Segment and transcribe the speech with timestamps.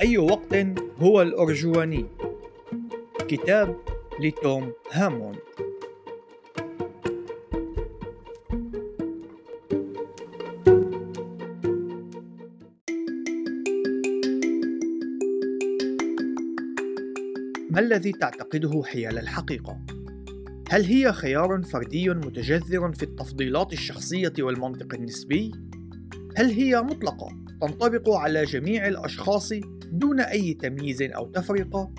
[0.00, 0.54] أي وقت
[0.98, 2.06] هو الأرجواني؟
[3.28, 3.76] كتاب
[4.20, 5.36] لتوم هامون
[17.70, 19.80] ما الذي تعتقده حيال الحقيقة؟
[20.70, 25.52] هل هي خيار فردي متجذر في التفضيلات الشخصية والمنطق النسبي؟
[26.36, 27.28] هل هي مطلقة
[27.60, 29.52] تنطبق على جميع الأشخاص
[29.94, 31.90] دون أي تمييز أو تفرقة؟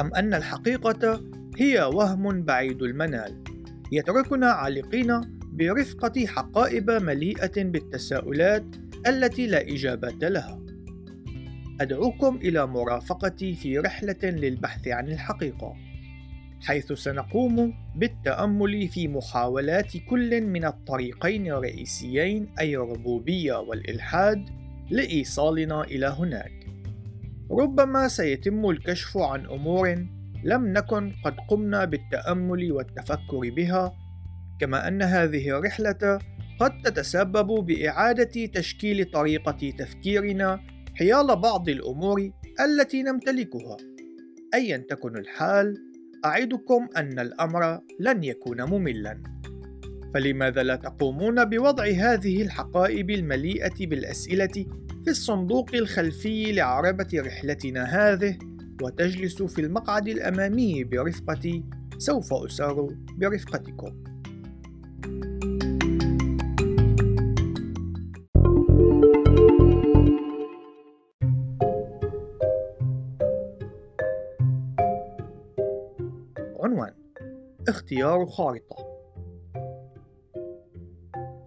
[0.00, 1.24] أم أن الحقيقة
[1.56, 3.44] هي وهم بعيد المنال
[3.92, 5.20] يتركنا عالقين
[5.52, 8.64] برفقة حقائب مليئة بالتساؤلات
[9.06, 10.60] التي لا إجابة لها؟
[11.80, 15.74] أدعوكم إلى مرافقتي في رحلة للبحث عن الحقيقة
[16.60, 24.48] حيث سنقوم بالتأمل في محاولات كل من الطريقين الرئيسيين أي الربوبية والإلحاد
[24.90, 26.55] لإيصالنا إلى هناك.
[27.50, 30.06] ربما سيتم الكشف عن أمور
[30.44, 33.92] لم نكن قد قمنا بالتأمل والتفكر بها،
[34.60, 36.18] كما أن هذه الرحلة
[36.60, 40.60] قد تتسبب بإعادة تشكيل طريقة تفكيرنا
[40.94, 42.30] حيال بعض الأمور
[42.64, 43.76] التي نمتلكها.
[44.54, 45.76] أيا تكن الحال،
[46.24, 49.22] أعدكم أن الأمر لن يكون مملا
[50.14, 54.66] فلماذا لا تقومون بوضع هذه الحقائب المليئة بالأسئلة
[55.06, 58.38] في الصندوق الخلفي لعربة رحلتنا هذه
[58.82, 61.64] وتجلس في المقعد الأمامي برفقتي
[61.98, 64.04] سوف أسار برفقتكم.
[76.60, 76.94] عنوان
[77.68, 78.76] اختيار خارطة.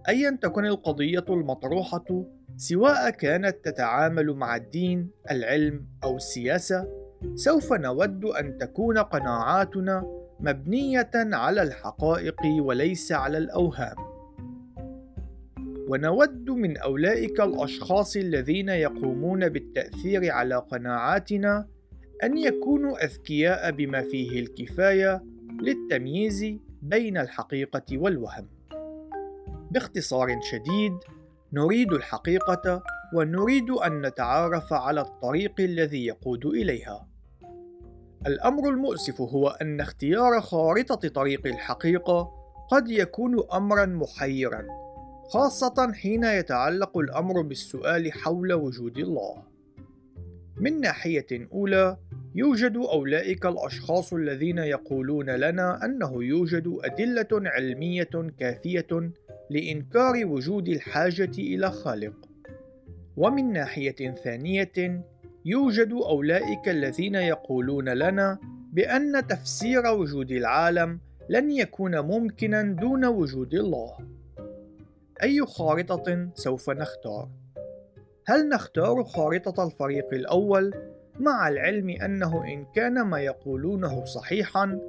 [0.09, 6.87] أيا تكن القضية المطروحة سواء كانت تتعامل مع الدين، العلم أو السياسة،
[7.35, 10.03] سوف نود أن تكون قناعاتنا
[10.39, 13.95] مبنية على الحقائق وليس على الأوهام.
[15.89, 21.67] ونود من أولئك الأشخاص الذين يقومون بالتأثير على قناعاتنا
[22.23, 25.23] أن يكونوا أذكياء بما فيه الكفاية
[25.61, 26.45] للتمييز
[26.81, 28.47] بين الحقيقة والوهم.
[29.71, 30.93] باختصار شديد،
[31.53, 32.83] نريد الحقيقة
[33.13, 37.07] ونريد أن نتعارف على الطريق الذي يقود إليها.
[38.27, 42.31] الأمر المؤسف هو أن اختيار خارطة طريق الحقيقة
[42.71, 44.65] قد يكون أمرًا محيرًا،
[45.29, 49.43] خاصة حين يتعلق الأمر بالسؤال حول وجود الله.
[50.57, 51.97] من ناحية أولى،
[52.35, 59.11] يوجد أولئك الأشخاص الذين يقولون لنا أنه يوجد أدلة علمية كافية
[59.49, 62.29] لإنكار وجود الحاجة إلى خالق.
[63.17, 65.03] ومن ناحية ثانية،
[65.45, 68.37] يوجد أولئك الذين يقولون لنا
[68.73, 70.99] بأن تفسير وجود العالم
[71.29, 73.97] لن يكون ممكنا دون وجود الله.
[75.23, 77.29] أي خارطة سوف نختار؟
[78.27, 80.73] هل نختار خارطة الفريق الأول
[81.19, 84.79] مع العلم أنه إن كان ما يقولونه صحيحًا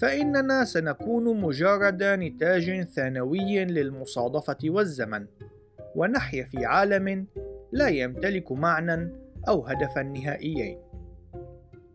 [0.00, 5.26] فإننا سنكون مجرد نتاج ثانوي للمصادفة والزمن،
[5.96, 7.26] ونحيا في عالم
[7.72, 9.12] لا يمتلك معنى
[9.48, 10.78] أو هدفا نهائيين.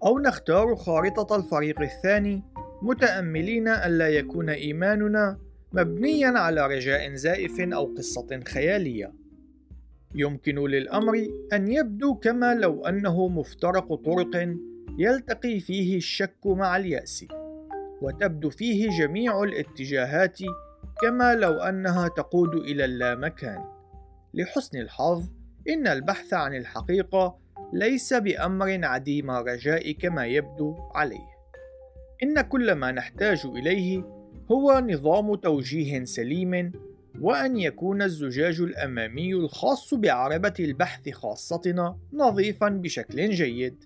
[0.04, 2.44] أو نختار خارطة الفريق الثاني
[2.82, 5.38] متأملين ألا يكون إيماننا
[5.74, 9.14] مبنيا على رجاء زائف أو قصة خيالية.
[10.16, 14.56] يمكن للأمر أن يبدو كما لو أنه مفترق طرق
[14.98, 17.26] يلتقي فيه الشك مع اليأس،
[18.02, 20.40] وتبدو فيه جميع الاتجاهات
[21.02, 23.64] كما لو أنها تقود إلى اللامكان.
[24.34, 25.24] لحسن الحظ،
[25.70, 27.38] إن البحث عن الحقيقة
[27.74, 31.36] ليس بأمر عديم الرجاء كما يبدو عليه.
[32.24, 34.04] إن كل ما نحتاج إليه
[34.52, 36.72] هو نظام توجيه سليم
[37.22, 43.84] وأن يكون الزجاج الأمامي الخاص بعربة البحث خاصتنا نظيفًا بشكل جيد.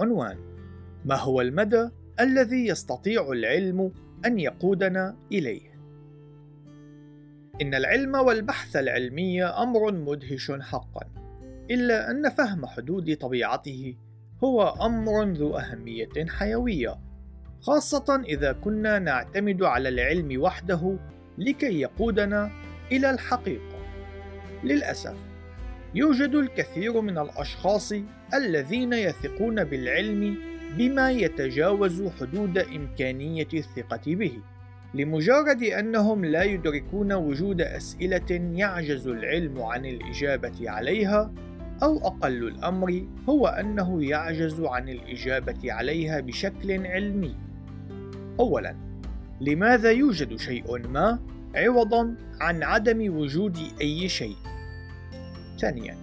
[0.00, 0.38] عنوان:
[1.04, 1.88] ما هو المدى
[2.20, 3.92] الذي يستطيع العلم
[4.26, 5.70] أن يقودنا إليه؟
[7.62, 11.06] إن العلم والبحث العلمي أمر مدهش حقًا،
[11.70, 13.96] إلا أن فهم حدود طبيعته
[14.44, 17.00] هو أمر ذو أهمية حيوية،
[17.60, 20.98] خاصة إذا كنا نعتمد على العلم وحده
[21.38, 22.50] لكي يقودنا
[22.92, 23.80] إلى الحقيقة.
[24.64, 25.29] للأسف،
[25.94, 27.92] يوجد الكثير من الأشخاص
[28.34, 30.36] الذين يثقون بالعلم
[30.78, 34.32] بما يتجاوز حدود إمكانية الثقة به
[34.94, 41.32] لمجرد أنهم لا يدركون وجود أسئلة يعجز العلم عن الإجابة عليها
[41.82, 47.36] أو أقل الأمر هو أنه يعجز عن الإجابة عليها بشكل علمي.
[48.40, 48.76] اولا
[49.40, 51.18] لماذا يوجد شيء ما
[51.54, 54.49] عوضا عن عدم وجود أي شيء؟
[55.60, 55.96] ثانيا.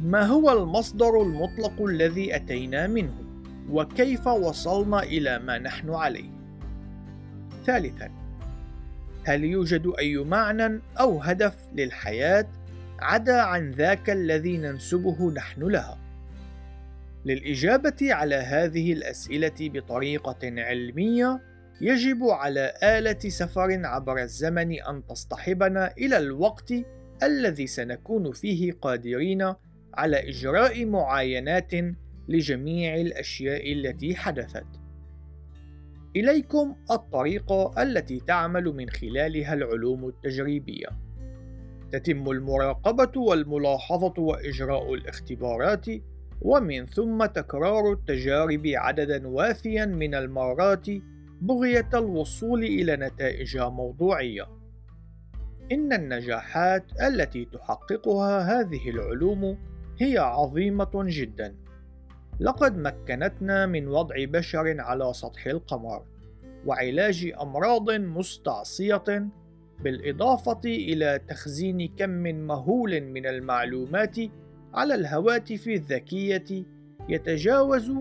[0.00, 3.14] ما هو المصدر المطلق الذي أتينا منه؟
[3.70, 6.30] وكيف وصلنا إلى ما نحن عليه؟
[7.66, 8.10] ثالثا.
[9.24, 12.46] هل يوجد أي معنى أو هدف للحياة
[12.98, 15.98] عدا عن ذاك الذي ننسبه نحن لها؟
[17.24, 21.40] للإجابة على هذه الأسئلة بطريقة علمية
[21.80, 26.72] يجب على آلة سفر عبر الزمن أن تصطحبنا إلى الوقت
[27.22, 29.54] الذي سنكون فيه قادرين
[29.94, 31.72] على إجراء معاينات
[32.28, 34.66] لجميع الأشياء التي حدثت.
[36.16, 40.86] إليكم الطريقة التي تعمل من خلالها العلوم التجريبية.
[41.92, 45.86] تتم المراقبة والملاحظة وإجراء الاختبارات
[46.42, 50.86] ومن ثم تكرار التجارب عددا وافيا من المرات
[51.40, 54.63] بغية الوصول إلى نتائج موضوعية.
[55.72, 59.58] إن النجاحات التي تحققها هذه العلوم
[59.98, 61.54] هي عظيمة جدا.
[62.40, 66.02] لقد مكنتنا من وضع بشر على سطح القمر
[66.66, 69.28] وعلاج أمراض مستعصية
[69.80, 72.10] بالإضافة إلى تخزين كم
[72.46, 74.16] مهول من المعلومات
[74.74, 76.64] على الهواتف الذكية
[77.08, 77.92] يتجاوز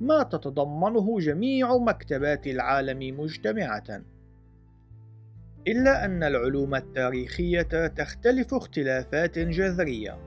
[0.00, 4.02] ما تتضمنه جميع مكتبات العالم مجتمعة.
[5.68, 10.18] إلا أن العلوم التاريخية تختلف اختلافات جذرية.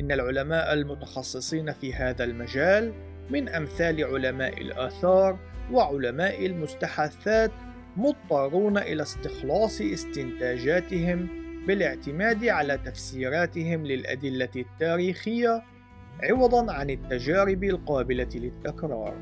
[0.00, 2.92] إن العلماء المتخصصين في هذا المجال
[3.30, 5.38] من أمثال علماء الآثار
[5.72, 7.50] وعلماء المستحثات
[7.96, 11.28] مضطرون إلى استخلاص استنتاجاتهم
[11.66, 15.62] بالاعتماد على تفسيراتهم للأدلة التاريخية
[16.22, 19.14] عوضا عن التجارب القابلة للتكرار.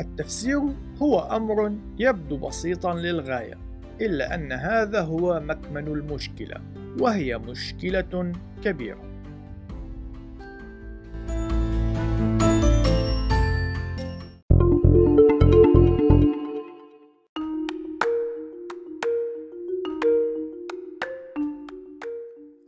[0.00, 0.60] التفسير
[1.02, 3.58] هو أمر يبدو بسيطا للغاية
[4.00, 6.60] إلا أن هذا هو مكمن المشكلة
[7.00, 8.32] وهي مشكلة
[8.64, 9.14] كبيرة.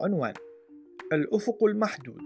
[0.00, 0.34] عنوان
[1.12, 2.23] الأفق المحدود.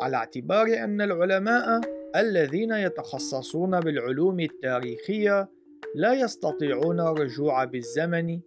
[0.00, 1.80] على اعتبار أن العلماء
[2.16, 5.48] الذين يتخصصون بالعلوم التاريخية
[5.94, 8.40] لا يستطيعون الرجوع بالزمن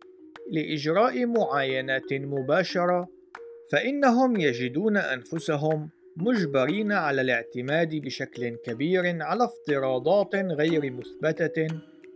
[0.52, 3.08] لإجراء معاينات مباشرة
[3.72, 11.68] فإنهم يجدون أنفسهم مجبرين على الاعتماد بشكل كبير على افتراضات غير مثبتة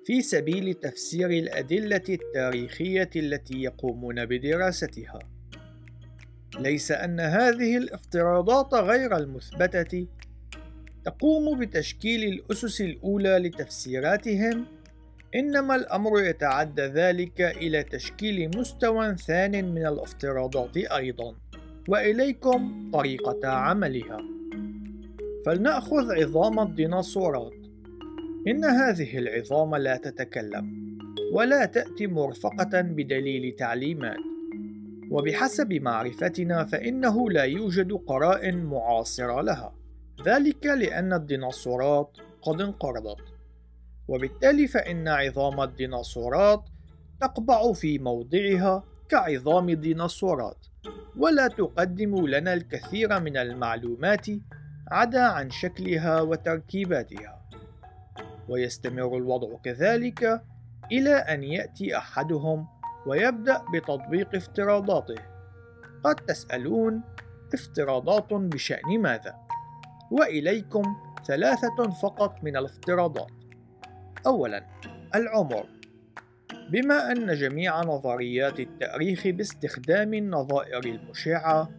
[0.05, 5.19] في سبيل تفسير الأدلة التاريخية التي يقومون بدراستها.
[6.59, 10.07] ليس أن هذه الافتراضات غير المثبتة
[11.05, 14.65] تقوم بتشكيل الأسس الأولى لتفسيراتهم،
[15.35, 21.35] إنما الأمر يتعدى ذلك إلى تشكيل مستوى ثان من الافتراضات أيضًا،
[21.87, 24.17] وإليكم طريقة عملها.
[25.45, 27.53] فلنأخذ عظام الديناصورات.
[28.47, 30.97] إن هذه العظام لا تتكلم،
[31.33, 34.17] ولا تأتي مرفقة بدليل تعليمات.
[35.11, 39.80] وبحسب معرفتنا فإنه لا يوجد قرائن معاصرة لها
[40.25, 43.23] ذلك لأن الديناصورات قد انقرضت
[44.07, 46.69] وبالتالي فإن عظام الديناصورات
[47.21, 50.65] تقبع في موضعها كعظام الديناصورات
[51.17, 54.27] ولا تقدم لنا الكثير من المعلومات
[54.91, 57.41] عدا عن شكلها وتركيباتها
[58.49, 60.43] ويستمر الوضع كذلك
[60.91, 62.67] إلى أن يأتي أحدهم
[63.05, 65.15] ويبدأ بتطبيق افتراضاته
[66.03, 67.01] قد تسألون
[67.53, 69.35] افتراضات بشأن ماذا؟
[70.11, 70.83] وإليكم
[71.27, 73.31] ثلاثة فقط من الافتراضات.
[74.25, 74.65] أولا
[75.15, 75.65] العمر.
[76.71, 81.69] بما أن جميع نظريات التأريخ باستخدام النظائر المشعة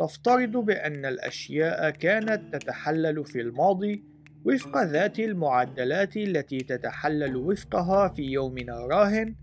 [0.00, 4.04] تفترض بأن الأشياء كانت تتحلل في الماضي
[4.44, 9.34] وفق ذات المعدلات التي تتحلل وفقها في يومنا الراهن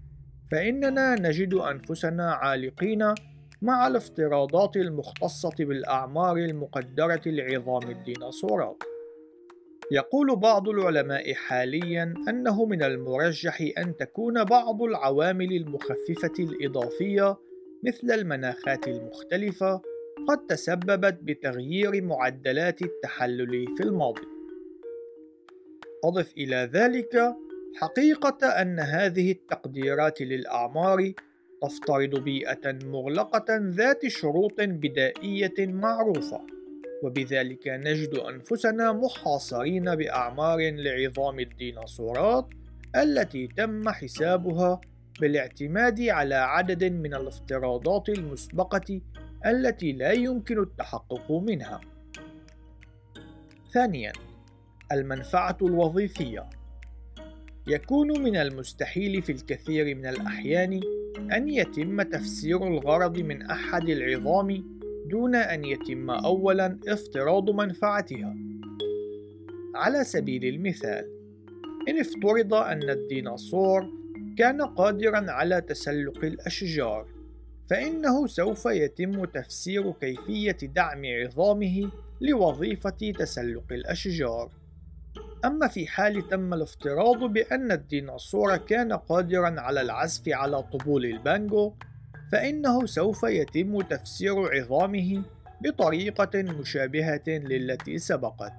[0.52, 3.14] فإننا نجد أنفسنا عالقين
[3.62, 8.84] مع الافتراضات المختصة بالأعمار المقدرة لعظام الديناصورات.
[9.92, 17.38] يقول بعض العلماء حاليا أنه من المرجح أن تكون بعض العوامل المخففة الإضافية
[17.84, 19.82] مثل المناخات المختلفة
[20.28, 24.28] قد تسببت بتغيير معدلات التحلل في الماضي.
[26.04, 27.36] أضف إلى ذلك
[27.76, 31.14] حقيقة أن هذه التقديرات للأعمار
[31.62, 36.42] تفترض بيئة مغلقة ذات شروط بدائية معروفة،
[37.04, 42.48] وبذلك نجد أنفسنا محاصرين بأعمار لعظام الديناصورات
[42.96, 44.82] التي تم حسابها
[45.22, 49.02] بالاعتماد على عدد من الافتراضات المسبقة
[49.46, 51.82] التي لا يمكن التحقق منها.
[53.74, 54.12] ثانياً،
[54.92, 56.50] المنفعة الوظيفية
[57.70, 60.82] يكون من المستحيل في الكثير من الأحيان
[61.34, 64.64] أن يتم تفسير الغرض من أحد العظام
[65.10, 68.36] دون أن يتم أولاً افتراض منفعتها.
[69.76, 71.06] على سبيل المثال،
[71.90, 73.86] إن افترض أن الديناصور
[74.38, 77.08] كان قادرا على تسلق الأشجار
[77.70, 84.52] فإنه سوف يتم تفسير كيفية دعم عظامه لوظيفة تسلق الأشجار
[85.46, 91.74] أما في حال تم الافتراض بأن الديناصور كان قادرا على العزف على طبول البانجو
[92.32, 95.24] فإنه سوف يتم تفسير عظامه
[95.62, 98.54] بطريقة مشابهة للتي سبقت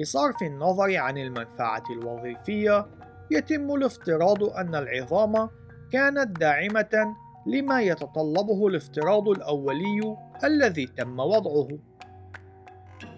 [0.00, 2.86] بصرف النظر عن المنفعة الوظيفية
[3.30, 5.48] يتم الافتراض أن العظام
[5.92, 7.14] كانت داعمة
[7.46, 11.68] لما يتطلبه الافتراض الأولي الذي تم وضعه.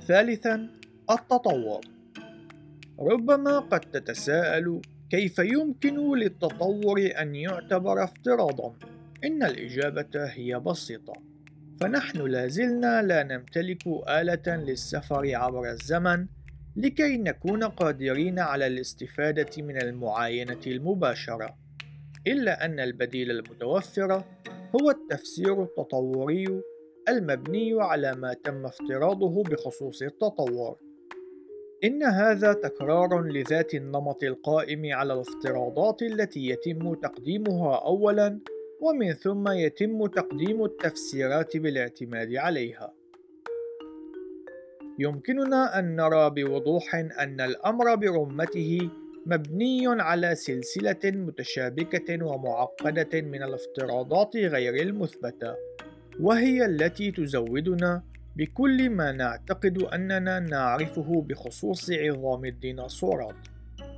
[0.06, 0.70] ثالثاً،
[1.10, 1.93] التطور.
[3.00, 8.74] ربما قد تتساءل كيف يمكن للتطور أن يعتبر افتراضاً؟
[9.24, 11.12] إن الإجابة هي بسيطة،
[11.80, 16.26] فنحن لازلنا لا نمتلك آلة للسفر عبر الزمن
[16.76, 21.56] لكي نكون قادرين على الاستفادة من المعاينة المباشرة،
[22.26, 24.24] إلا أن البديل المتوفر
[24.76, 26.62] هو التفسير التطوري
[27.08, 30.78] المبني على ما تم افتراضه بخصوص التطور.
[31.84, 38.40] إن هذا تكرار لذات النمط القائم على الافتراضات التي يتم تقديمها أولاً
[38.80, 42.94] ومن ثم يتم تقديم التفسيرات بالاعتماد عليها.
[44.98, 48.90] يمكننا أن نرى بوضوح أن الأمر برمته
[49.26, 55.54] مبني على سلسلة متشابكة ومعقدة من الافتراضات غير المثبتة،
[56.20, 58.02] وهي التي تزودنا
[58.36, 63.36] بكل ما نعتقد أننا نعرفه بخصوص عظام الديناصورات،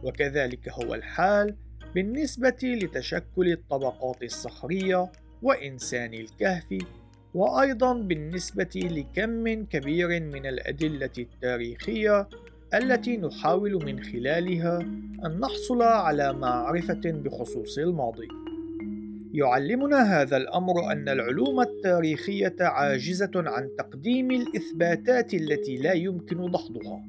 [0.02, 1.55] وكذلك هو الحال
[1.95, 5.12] بالنسبة لتشكل الطبقات الصخرية
[5.43, 6.78] وإنسان الكهف
[7.35, 12.28] وأيضا بالنسبة لكم كبير من الأدلة التاريخية
[12.75, 14.78] التي نحاول من خلالها
[15.25, 18.28] أن نحصل على معرفة بخصوص الماضي.
[19.33, 27.02] يعلمنا هذا الأمر أن العلوم التاريخية عاجزة عن تقديم الإثباتات التي لا يمكن دحضها،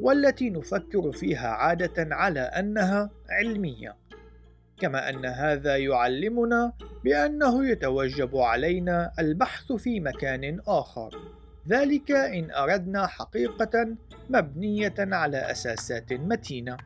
[0.00, 3.96] والتي نفكر فيها عادة على أنها علمية.
[4.80, 6.72] كما أن هذا يعلمنا
[7.04, 11.10] بأنه يتوجب علينا البحث في مكان آخر
[11.68, 13.96] ذلك إن أردنا حقيقة
[14.30, 16.76] مبنية على أساسات متينة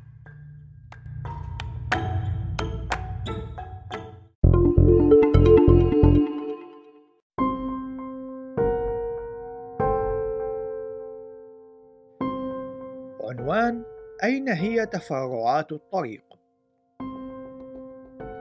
[14.24, 16.24] أين هي تفرعات الطريق؟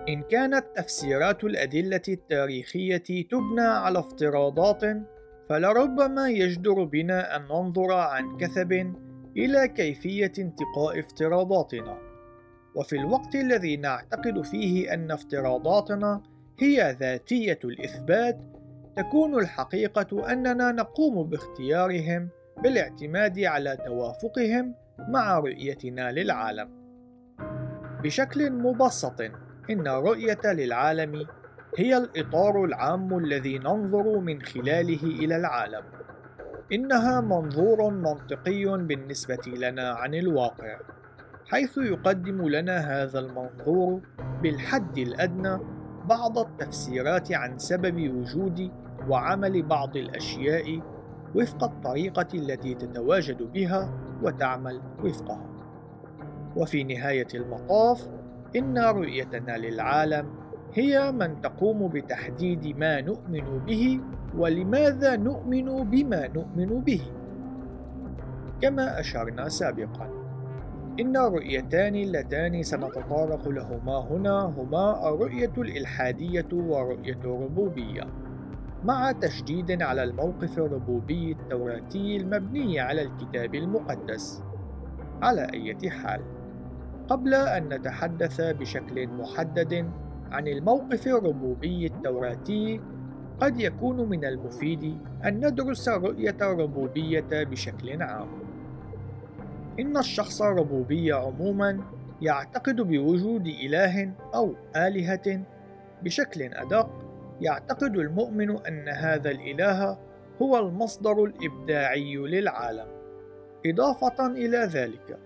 [0.09, 4.81] إن كانت تفسيرات الأدلة التاريخية تبنى على افتراضات
[5.50, 8.95] فلربما يجدر بنا أن ننظر عن كثب
[9.38, 11.97] إلى كيفية انتقاء افتراضاتنا
[12.75, 16.23] وفي الوقت الذي نعتقد فيه أن افتراضاتنا
[16.59, 18.43] هي ذاتية الإثبات
[18.95, 22.29] تكون الحقيقة أننا نقوم باختيارهم
[22.63, 26.69] بالاعتماد على توافقهم مع رؤيتنا للعالم
[28.03, 29.21] بشكل مبسط
[29.69, 31.25] إن الرؤية للعالم
[31.77, 35.83] هي الإطار العام الذي ننظر من خلاله إلى العالم.
[36.74, 40.79] إنها منظور منطقي بالنسبة لنا عن الواقع،
[41.48, 44.01] حيث يقدم لنا هذا المنظور
[44.41, 45.60] بالحد الأدنى
[46.05, 48.71] بعض التفسيرات عن سبب وجود
[49.10, 50.81] وعمل بعض الأشياء
[51.35, 55.51] وفق الطريقة التي تتواجد بها وتعمل وفقها.
[56.55, 58.09] وفي نهاية المطاف
[58.55, 60.25] إن رؤيتنا للعالم
[60.73, 64.00] هي من تقوم بتحديد ما نؤمن به
[64.38, 67.01] ولماذا نؤمن بما نؤمن به
[68.61, 70.09] كما أشرنا سابقا
[71.00, 78.03] إن الرؤيتان اللتان سنتطرق لهما هنا هما الرؤية الإلحادية ورؤية الربوبية
[78.83, 84.43] مع تشديد على الموقف الربوبي التوراتي المبني على الكتاب المقدس
[85.21, 86.21] على أي حال
[87.09, 89.91] قبل أن نتحدث بشكل محدد
[90.31, 92.81] عن الموقف الربوبي التوراتي
[93.39, 98.27] قد يكون من المفيد أن ندرس الرؤية الربوبية بشكل عام.
[99.79, 101.79] إن الشخص الربوبي عموما
[102.21, 105.41] يعتقد بوجود إله أو آلهة
[106.03, 107.10] بشكل أدق
[107.41, 109.98] يعتقد المؤمن أن هذا الإله
[110.41, 112.88] هو المصدر الإبداعي للعالم.
[113.65, 115.19] إضافة إلى ذلك،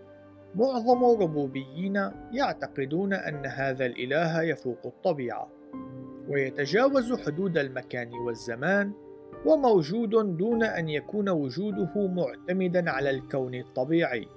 [0.55, 5.47] معظم الربوبيين يعتقدون أن هذا الإله يفوق الطبيعة،
[6.29, 8.91] ويتجاوز حدود المكان والزمان،
[9.45, 14.27] وموجود دون أن يكون وجوده معتمدا على الكون الطبيعي.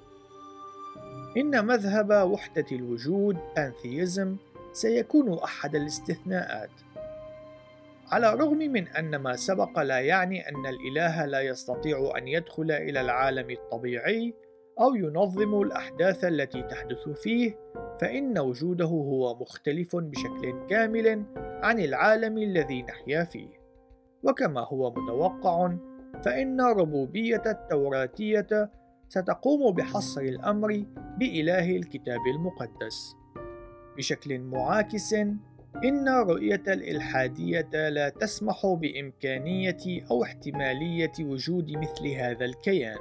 [1.37, 4.37] إن مذهب وحدة الوجود أنثيزم
[4.73, 6.70] سيكون أحد الاستثناءات.
[8.12, 13.00] على الرغم من أن ما سبق لا يعني أن الإله لا يستطيع أن يدخل إلى
[13.00, 14.34] العالم الطبيعي
[14.80, 17.58] أو ينظم الأحداث التي تحدث فيه،
[18.00, 23.48] فإن وجوده هو مختلف بشكل كامل عن العالم الذي نحيا فيه.
[24.22, 25.72] وكما هو متوقع،
[26.24, 28.70] فإن الربوبية التوراتية
[29.08, 30.84] ستقوم بحصر الأمر
[31.18, 33.14] بإله الكتاب المقدس.
[33.96, 35.14] بشكل معاكس،
[35.76, 42.98] إن الرؤية الإلحادية لا تسمح بإمكانية أو احتمالية وجود مثل هذا الكيان.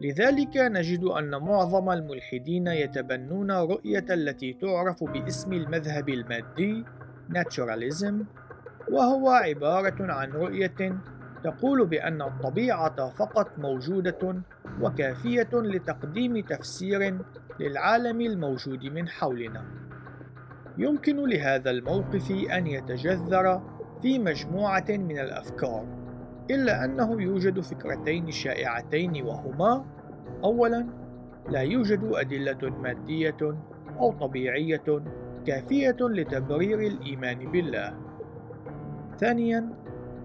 [0.00, 6.84] لذلك نجد أن معظم الملحدين يتبنون رؤية التي تعرف باسم المذهب المادي
[7.30, 8.14] Naturalism
[8.90, 11.00] وهو عبارة عن رؤية
[11.44, 14.42] تقول بأن الطبيعة فقط موجودة
[14.80, 17.18] وكافية لتقديم تفسير
[17.60, 19.87] للعالم الموجود من حولنا.
[20.78, 23.62] يمكن لهذا الموقف أن يتجذر
[24.02, 25.84] في مجموعة من الأفكار،
[26.50, 29.84] إلا أنه يوجد فكرتين شائعتين وهما:
[30.44, 30.86] أولاً،
[31.48, 33.36] لا يوجد أدلة مادية
[33.98, 35.02] أو طبيعية
[35.46, 37.94] كافية لتبرير الإيمان بالله.
[39.18, 39.68] ثانياً،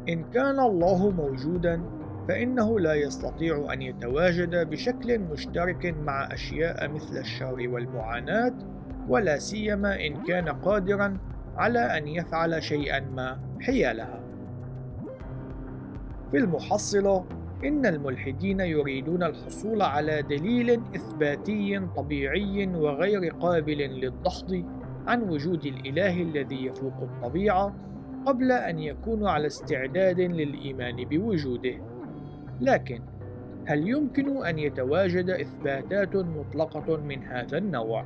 [0.09, 1.81] إن كان الله موجوداً،
[2.27, 8.53] فإنه لا يستطيع أن يتواجد بشكل مشترك مع أشياء مثل الشر والمعاناة
[9.09, 11.17] ولا سيما إن كان قادرا
[11.57, 14.19] على أن يفعل شيئا ما حيالها.
[16.31, 17.25] في المحصلة
[17.63, 24.65] إن الملحدين يريدون الحصول على دليل إثباتي طبيعي وغير قابل للدحض
[25.07, 27.75] عن وجود الإله الذي يفوق الطبيعة
[28.25, 31.75] قبل أن يكونوا على استعداد للإيمان بوجوده.
[32.61, 33.01] لكن
[33.65, 38.05] هل يمكن أن يتواجد إثباتات مطلقة من هذا النوع؟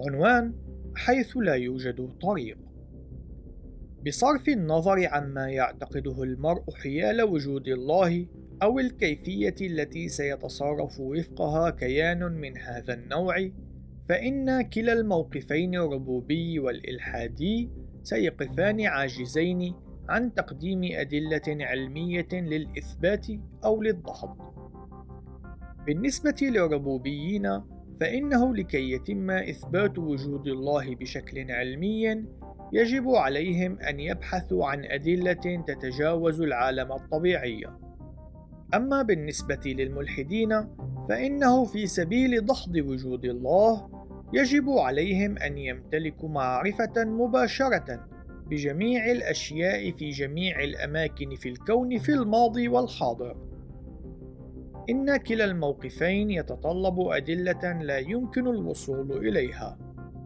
[0.00, 0.54] عنوان
[0.96, 2.58] حيث لا يوجد طريق
[4.06, 8.26] بصرف النظر عما يعتقده المرء حيال وجود الله
[8.62, 13.50] أو الكيفية التي سيتصرف وفقها كيان من هذا النوع،
[14.08, 17.70] فإن كلا الموقفين الربوبي والإلحادي
[18.02, 19.74] سيقفان عاجزين
[20.08, 23.26] عن تقديم أدلة علمية للإثبات
[23.64, 24.36] أو للدحض.
[25.86, 27.46] بالنسبة للربوبيين،
[28.00, 32.24] فإنه لكي يتم إثبات وجود الله بشكل علمي
[32.72, 37.64] يجب عليهم أن يبحثوا عن أدلة تتجاوز العالم الطبيعي.
[38.74, 40.68] أما بالنسبة للملحدين
[41.08, 43.88] فإنه في سبيل دحض وجود الله
[44.32, 48.08] يجب عليهم أن يمتلكوا معرفة مباشرة
[48.50, 53.36] بجميع الأشياء في جميع الأماكن في الكون في الماضي والحاضر.
[54.90, 59.78] إن كلا الموقفين يتطلب أدلة لا يمكن الوصول إليها.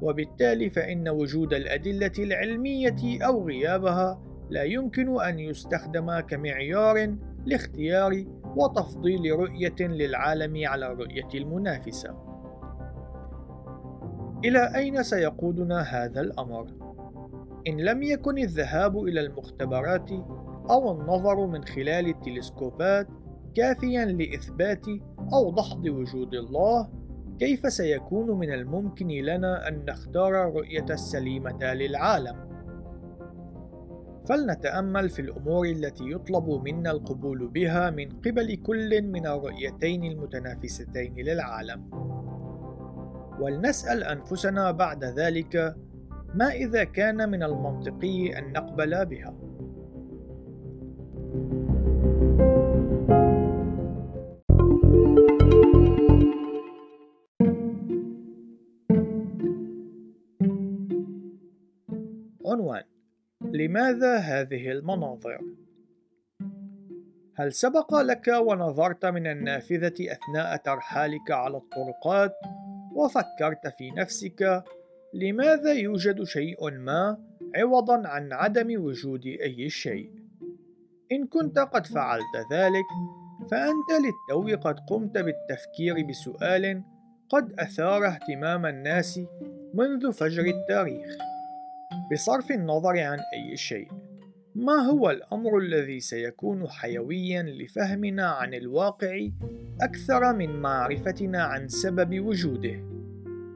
[0.03, 8.25] وبالتالي فإن وجود الأدلة العلمية أو غيابها لا يمكن أن يستخدم كمعيار لاختيار
[8.57, 12.15] وتفضيل رؤية للعالم على الرؤية المنافسة.
[14.45, 16.67] إلى أين سيقودنا هذا الأمر؟
[17.69, 20.11] إن لم يكن الذهاب إلى المختبرات
[20.71, 23.09] أو النظر من خلال التلسكوبات
[23.55, 24.87] كافيا لإثبات
[25.33, 26.89] أو دحض وجود الله
[27.39, 32.53] كيف سيكون من الممكن لنا أن نختار الرؤية السليمة للعالم؟
[34.29, 41.91] فلنتأمل في الأمور التي يطلب منا القبول بها من قبل كل من الرؤيتين المتنافستين للعالم.
[43.41, 45.77] ولنسأل أنفسنا بعد ذلك
[46.35, 49.35] ما إذا كان من المنطقي أن نقبل بها؟
[63.53, 65.41] لماذا هذه المناظر؟
[67.35, 72.35] هل سبق لك ونظرت من النافذة أثناء ترحالك على الطرقات
[72.95, 74.65] وفكرت في نفسك
[75.15, 77.19] لماذا يوجد شيء ما
[77.57, 80.11] عوضا عن عدم وجود أي شيء؟
[81.13, 82.87] إن كنت قد فعلت ذلك
[83.51, 86.83] فأنت للتو قد قمت بالتفكير بسؤال
[87.29, 89.21] قد أثار اهتمام الناس
[89.75, 91.32] منذ فجر التاريخ
[92.13, 93.89] بصرف النظر عن أي شيء
[94.55, 99.29] ما هو الأمر الذي سيكون حيويا لفهمنا عن الواقع
[99.81, 102.85] أكثر من معرفتنا عن سبب وجوده؟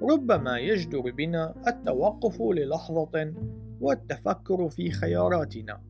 [0.03, 3.35] ربما يجدر بنا التوقف للحظة
[3.81, 5.83] والتفكر في خياراتنا.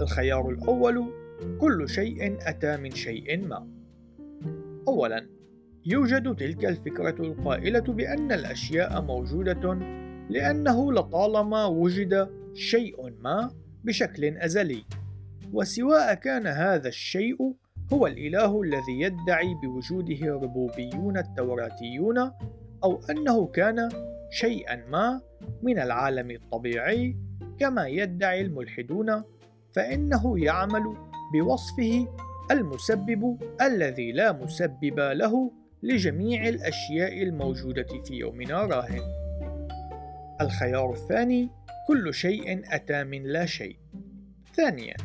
[0.00, 1.12] الخيار الأول:
[1.60, 3.68] كل شيء أتى من شيء ما.
[4.88, 5.26] أولاً،
[5.86, 13.50] يوجد تلك الفكرة القائلة بأن الأشياء موجودة لأنه لطالما وجد شيء ما
[13.84, 14.84] بشكل أزلي
[15.52, 17.36] وسواء كان هذا الشيء
[17.92, 22.18] هو الإله الذي يدعي بوجوده الربوبيون التوراتيون
[22.84, 23.88] أو أنه كان
[24.30, 25.20] شيئا ما
[25.62, 27.16] من العالم الطبيعي
[27.58, 29.22] كما يدعي الملحدون
[29.72, 30.96] فإنه يعمل
[31.34, 32.06] بوصفه
[32.50, 39.21] المسبب الذي لا مسبب له لجميع الأشياء الموجودة في يومنا راهن.
[40.40, 41.50] الخيار الثاني
[41.88, 43.76] كل شيء أتى من لا شيء.
[44.54, 44.96] ثانيا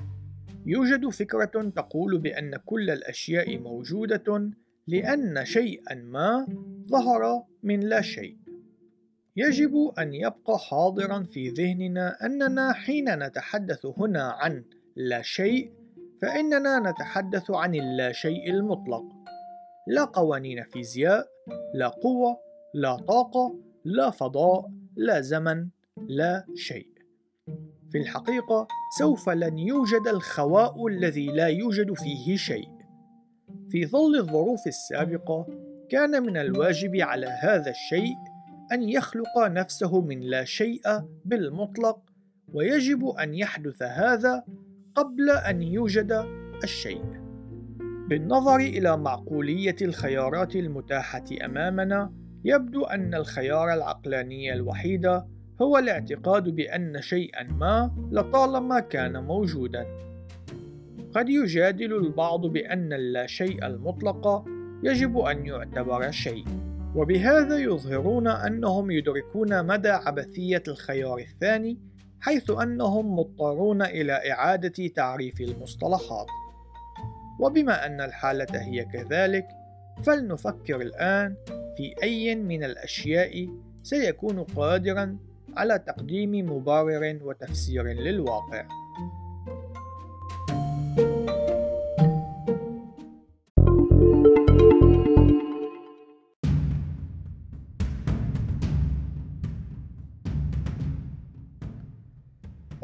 [0.65, 4.51] يوجد فكرة تقول بأن كل الأشياء موجودة
[4.87, 6.47] لأن شيئا ما
[6.89, 8.37] ظهر من لا شيء.
[9.35, 14.63] يجب أن يبقى حاضرا في ذهننا أننا حين نتحدث هنا عن
[14.95, 15.73] لا شيء
[16.21, 19.03] فإننا نتحدث عن اللا شيء المطلق.
[19.87, 21.27] لا قوانين فيزياء،
[21.73, 22.37] لا قوة،
[22.73, 25.67] لا طاقة، لا فضاء، لا زمن،
[26.07, 26.87] لا شيء.
[27.91, 28.67] في الحقيقة
[28.99, 32.69] سوف لن يوجد الخواء الذي لا يوجد فيه شيء.
[33.69, 35.47] في ظل الظروف السابقة
[35.89, 38.15] كان من الواجب على هذا الشيء
[38.71, 40.81] أن يخلق نفسه من لا شيء
[41.25, 41.99] بالمطلق
[42.53, 44.43] ويجب أن يحدث هذا
[44.95, 46.25] قبل أن يوجد
[46.63, 47.05] الشيء.
[48.09, 52.13] بالنظر إلى معقولية الخيارات المتاحة أمامنا
[52.45, 55.05] يبدو أن الخيار العقلاني الوحيد
[55.61, 59.85] هو الاعتقاد بأن شيئا ما لطالما كان موجودا.
[61.15, 64.45] قد يجادل البعض بأن اللا شيء المطلق
[64.83, 66.45] يجب أن يعتبر شيء،
[66.95, 71.79] وبهذا يظهرون أنهم يدركون مدى عبثية الخيار الثاني،
[72.21, 76.27] حيث أنهم مضطرون إلى إعادة تعريف المصطلحات.
[77.39, 79.47] وبما أن الحالة هي كذلك،
[80.03, 81.35] فلنفكر الآن
[81.77, 83.49] في أي من الأشياء
[83.83, 85.17] سيكون قادرا
[85.57, 88.67] على تقديم مبرر وتفسير للواقع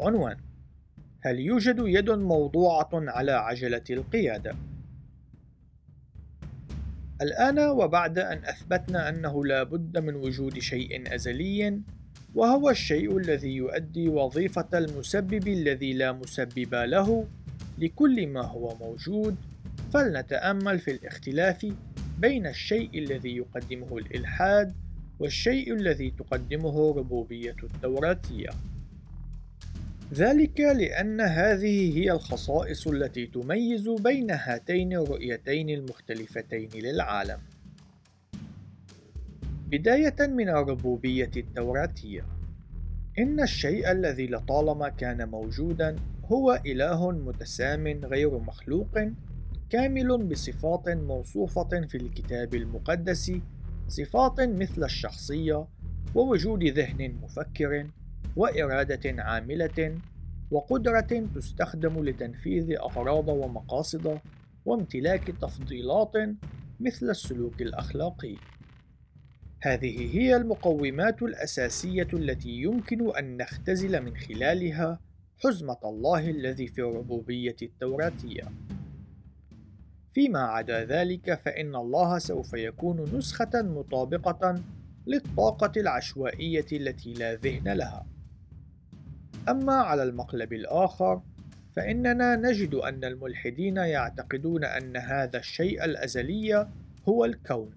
[0.00, 0.36] عنوان
[1.20, 4.56] هل يوجد يد موضوعة على عجلة القيادة؟
[7.22, 11.80] الآن وبعد أن أثبتنا أنه لا بد من وجود شيء أزلي
[12.34, 17.26] وهو الشيء الذي يؤدي وظيفة المسبب الذي لا مسبب له
[17.78, 19.36] لكل ما هو موجود
[19.92, 21.66] فلنتأمل في الاختلاف
[22.18, 24.74] بين الشيء الذي يقدمه الإلحاد
[25.18, 28.50] والشيء الذي تقدمه ربوبية التوراتية.
[30.12, 37.38] ذلك لأن هذه هي الخصائص التي تميز بين هاتين الرؤيتين المختلفتين للعالم.
[39.66, 42.26] بداية من الربوبية التوراتية
[43.18, 48.98] إن الشيء الذي لطالما كان موجودا هو إله متسام غير مخلوق
[49.70, 53.32] كامل بصفات موصوفة في الكتاب المقدس
[53.88, 55.66] صفات مثل الشخصية
[56.14, 57.86] ووجود ذهن مفكر
[58.36, 59.98] وإرادة عاملة
[60.50, 64.20] وقدرة تستخدم لتنفيذ أغراض ومقاصد
[64.64, 66.12] وامتلاك تفضيلات
[66.80, 68.36] مثل السلوك الأخلاقي
[69.64, 75.00] هذه هي المقومات الأساسية التي يمكن أن نختزل من خلالها
[75.38, 78.42] حزمة الله الذي في الربوبية التوراتية.
[80.12, 84.62] فيما عدا ذلك فإن الله سوف يكون نسخة مطابقة
[85.06, 88.06] للطاقة العشوائية التي لا ذهن لها.
[89.48, 91.22] أما على المقلب الآخر،
[91.76, 96.68] فإننا نجد أن الملحدين يعتقدون أن هذا الشيء الأزلي
[97.08, 97.70] هو الكون،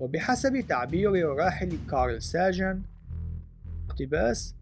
[0.00, 2.82] وبحسب تعبير الراحل كارل ساجن
[3.88, 4.54] اقتباس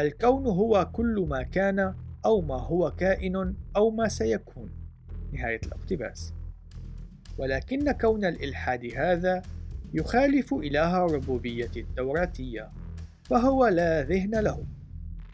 [0.00, 4.70] الكون هو كل ما كان أو ما هو كائن أو ما سيكون.
[5.32, 6.32] نهاية الاقتباس.
[7.38, 9.42] ولكن كون الإلحاد هذا
[9.94, 12.70] يخالف إله الربوبية التوراتية
[13.24, 14.64] فهو لا ذهن له.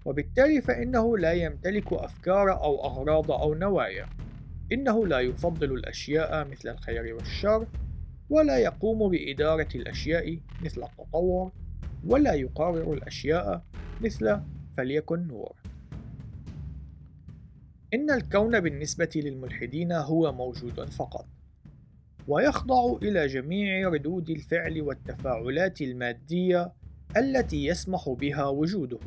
[0.05, 4.07] وبالتالي فإنه لا يمتلك أفكار أو أغراض أو نوايا.
[4.73, 7.67] إنه لا يفضل الأشياء مثل الخير والشر
[8.31, 11.53] ولا يقوم بإدارة الأشياء مثل التطور
[12.07, 13.63] ولا يقرر الأشياء
[14.01, 14.41] مثل
[14.77, 15.57] فليكن نور.
[17.95, 21.27] إن الكون بالنسبة للملحدين هو موجود فقط
[22.29, 26.73] ويخضع إلى جميع ردود الفعل والتفاعلات المادية
[27.17, 28.99] التي يسمح بها وجوده.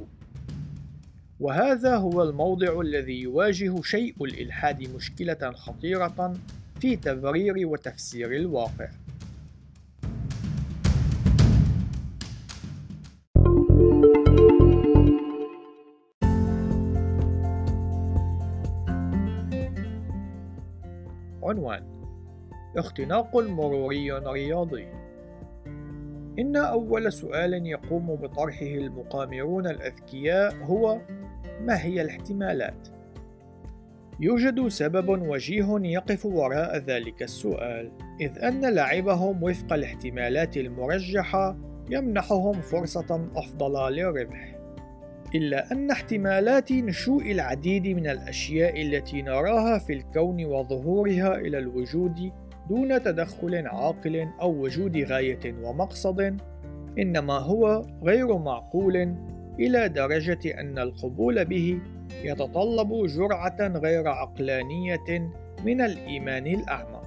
[1.41, 6.33] وهذا هو الموضع الذي يواجه شيء الإلحاد مشكلة خطيرة
[6.79, 8.89] في تبرير وتفسير الواقع.
[21.43, 21.83] عنوان
[22.77, 24.87] اختناق مروري رياضي
[26.39, 31.01] إن أول سؤال يقوم بطرحه المقامرون الأذكياء هو
[31.65, 32.87] ما هي الاحتمالات؟
[34.19, 41.57] يوجد سبب وجيه يقف وراء ذلك السؤال إذ أن لعبهم وفق الاحتمالات المرجحة
[41.89, 44.55] يمنحهم فرصة أفضل للربح
[45.35, 52.31] إلا أن احتمالات نشوء العديد من الأشياء التي نراها في الكون وظهورها إلى الوجود
[52.69, 56.37] دون تدخل عاقل أو وجود غاية ومقصد
[56.99, 59.15] إنما هو غير معقول
[59.61, 61.79] إلى درجة أن القبول به
[62.23, 65.31] يتطلب جرعة غير عقلانية
[65.65, 67.01] من الإيمان الأعمى.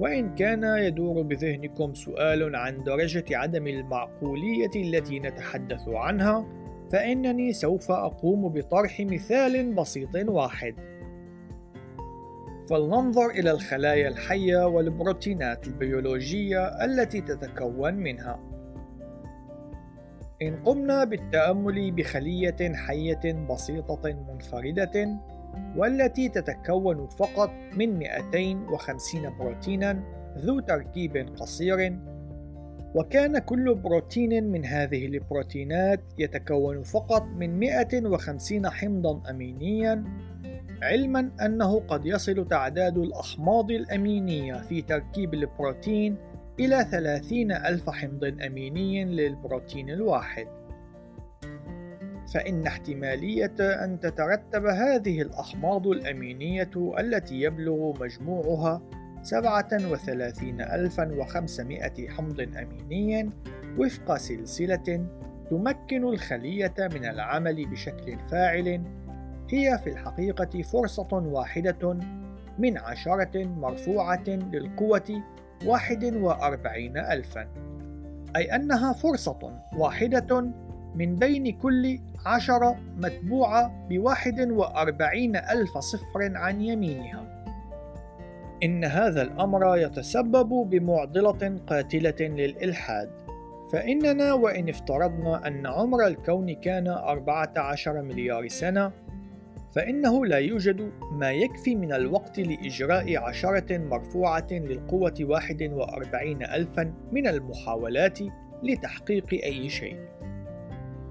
[0.00, 6.46] وإن كان يدور بذهنكم سؤال عن درجة عدم المعقولية التي نتحدث عنها،
[6.92, 10.74] فإنني سوف أقوم بطرح مثال بسيط واحد.
[12.70, 18.49] فلننظر إلى الخلايا الحية والبروتينات البيولوجية التي تتكون منها.
[20.42, 25.18] إن قمنا بالتأمل بخلية حية بسيطة منفردة
[25.76, 30.02] والتي تتكون فقط من 250 بروتينا
[30.38, 31.98] ذو تركيب قصير.
[32.94, 40.04] وكان كل بروتين من هذه البروتينات يتكون فقط من 150 حمضا أمينيا
[40.82, 46.16] علما أنه قد يصل تعداد الأحماض الأمينية في تركيب البروتين
[46.60, 50.46] إلى 30 ألف حمض أميني للبروتين الواحد.
[52.34, 58.82] فإن احتمالية أن تترتب هذه الأحماض الأمينية التي يبلغ مجموعها
[59.22, 63.30] 37500 حمض أميني
[63.78, 65.06] وفق سلسلة
[65.50, 68.82] تمكن الخلية من العمل بشكل فاعل
[69.50, 71.98] هي في الحقيقة فرصة واحدة
[72.58, 75.22] من عشرة مرفوعة للقوة
[75.66, 77.46] واحد وأربعين ألفا.
[78.36, 80.50] أي أنها فرصة واحدة
[80.94, 87.44] من بين كل عشرة متبوعة بواحد وأربعين ألف صفر عن يمينها.
[88.62, 93.10] إن هذا الأمر يتسبب بمعضلة قاتلة للإلحاد.
[93.72, 98.92] فإننا وإن افترضنا أن عمر الكون كان 14 مليار سنة
[99.72, 108.18] فإنه لا يوجد ما يكفي من الوقت لإجراء عشرة مرفوعة للقوة 41 ألفا من المحاولات
[108.62, 109.96] لتحقيق أي شيء.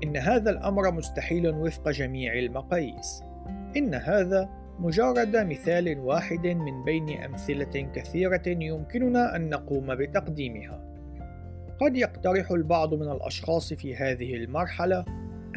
[0.03, 3.23] إن هذا الأمر مستحيل وفق جميع المقاييس.
[3.77, 10.89] إن هذا مجرد مثال واحد من بين أمثلة كثيرة يمكننا أن نقوم بتقديمها.
[11.81, 15.05] قد يقترح البعض من الأشخاص في هذه المرحلة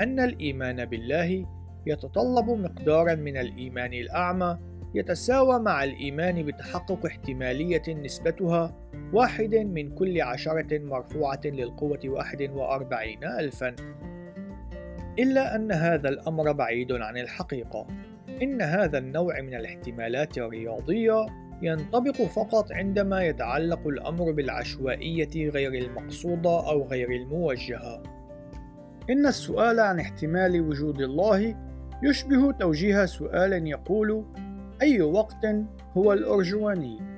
[0.00, 1.46] أن الإيمان بالله
[1.86, 4.58] يتطلب مقدارا من الإيمان الأعمى
[4.94, 8.74] يتساوى مع الإيمان بتحقق احتمالية نسبتها
[9.12, 13.74] واحد من كل عشرة مرفوعة للقوة واحد وأربعين ألفا.
[15.18, 17.86] إلا أن هذا الأمر بعيد عن الحقيقة.
[18.42, 21.26] إن هذا النوع من الاحتمالات الرياضية
[21.62, 28.02] ينطبق فقط عندما يتعلق الأمر بالعشوائية غير المقصودة أو غير الموجهة.
[29.10, 31.71] إن السؤال عن احتمال وجود الله
[32.02, 34.24] يشبه توجيه سؤال يقول
[34.82, 35.46] أي وقت
[35.96, 37.12] هو الأرجواني؟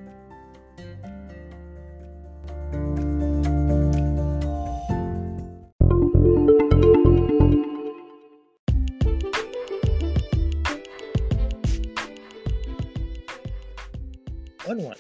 [14.69, 14.97] عنوان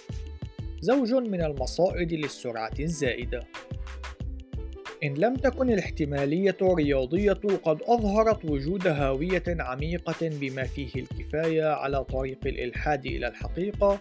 [0.81, 3.45] زوج من المصائد للسرعة الزائدة
[5.05, 7.33] إن لم تكن الاحتمالية الرياضية
[7.65, 14.01] قد أظهرت وجود هاوية عميقة بما فيه الكفاية على طريق الإلحاد إلى الحقيقة،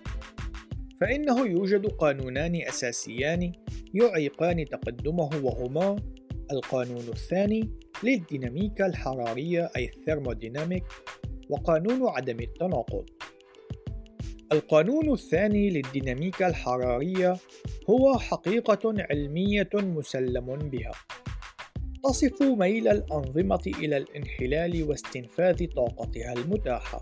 [1.02, 3.52] فإنه يوجد قانونان أساسيان
[3.94, 5.96] يعيقان تقدمه وهما
[6.52, 7.70] القانون الثاني
[8.04, 10.84] للديناميكا الحرارية أي الثيرموديناميك
[11.50, 13.06] وقانون عدم التناقض.
[14.54, 17.36] القانون الثاني للديناميكا الحرارية
[17.90, 20.92] هو حقيقة علمية مسلم بها.
[22.04, 27.00] تصف ميل الأنظمة إلى الانحلال واستنفاذ طاقتها المتاحة.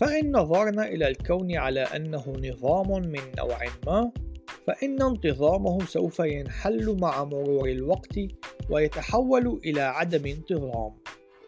[0.00, 4.12] فإن نظرنا إلى الكون على أنه نظام من نوع ما
[4.66, 8.18] فإن انتظامه سوف ينحل مع مرور الوقت
[8.70, 10.92] ويتحول إلى عدم انتظام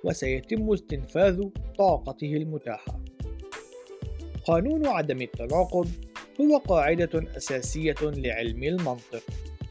[0.04, 3.09] وسيتم استنفاذ طاقته المتاحة.
[4.46, 5.88] قانون عدم التناقض
[6.40, 9.22] هو قاعدة أساسية لعلم المنطق.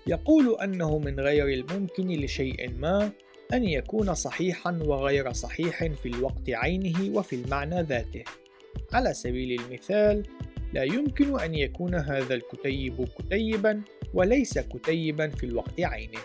[0.08, 3.12] يقول أنه من غير الممكن لشيء ما
[3.53, 8.23] أن يكون صحيحا وغير صحيح في الوقت عينه وفي المعنى ذاته.
[8.93, 10.23] على سبيل المثال
[10.73, 13.82] لا يمكن أن يكون هذا الكتيب كتيبا
[14.13, 16.19] وليس كتيبا في الوقت عينه.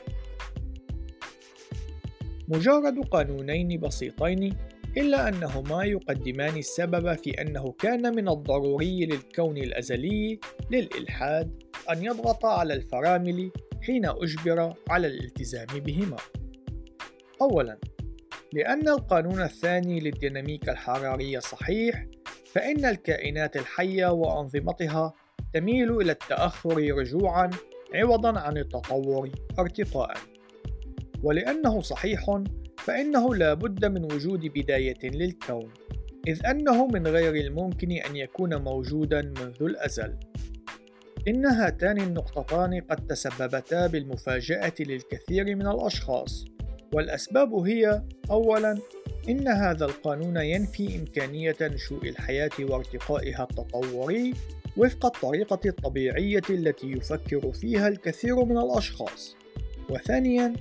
[2.48, 4.56] مجرد قانونين بسيطين
[4.96, 12.74] إلا أنهما يقدمان السبب في أنه كان من الضروري للكون الأزلي للإلحاد أن يضغط على
[12.74, 13.50] الفرامل
[13.82, 16.16] حين أجبر على الالتزام بهما.
[17.42, 17.78] أولاً،
[18.52, 22.06] لأن القانون الثاني للديناميكا الحرارية صحيح،
[22.46, 25.14] فإن الكائنات الحية وأنظمتها
[25.52, 27.50] تميل إلى التأخر رجوعًا
[27.94, 30.16] عوضًا عن التطور ارتقاءً.
[31.22, 32.40] ولأنه صحيح
[32.84, 35.72] فإنه لا بد من وجود بداية للكون
[36.26, 40.16] إذ أنه من غير الممكن أن يكون موجودا منذ الأزل.
[41.28, 46.44] إن هاتان النقطتان قد تسببتا بالمفاجأة للكثير من الأشخاص.
[46.92, 48.78] والأسباب هي أولاً
[49.28, 54.34] إن هذا القانون ينفي إمكانية نشوء الحياة وارتقائها التطوري
[54.76, 59.36] وفق الطريقة الطبيعية التي يفكر فيها الكثير من الأشخاص.
[59.90, 60.54] وثانياً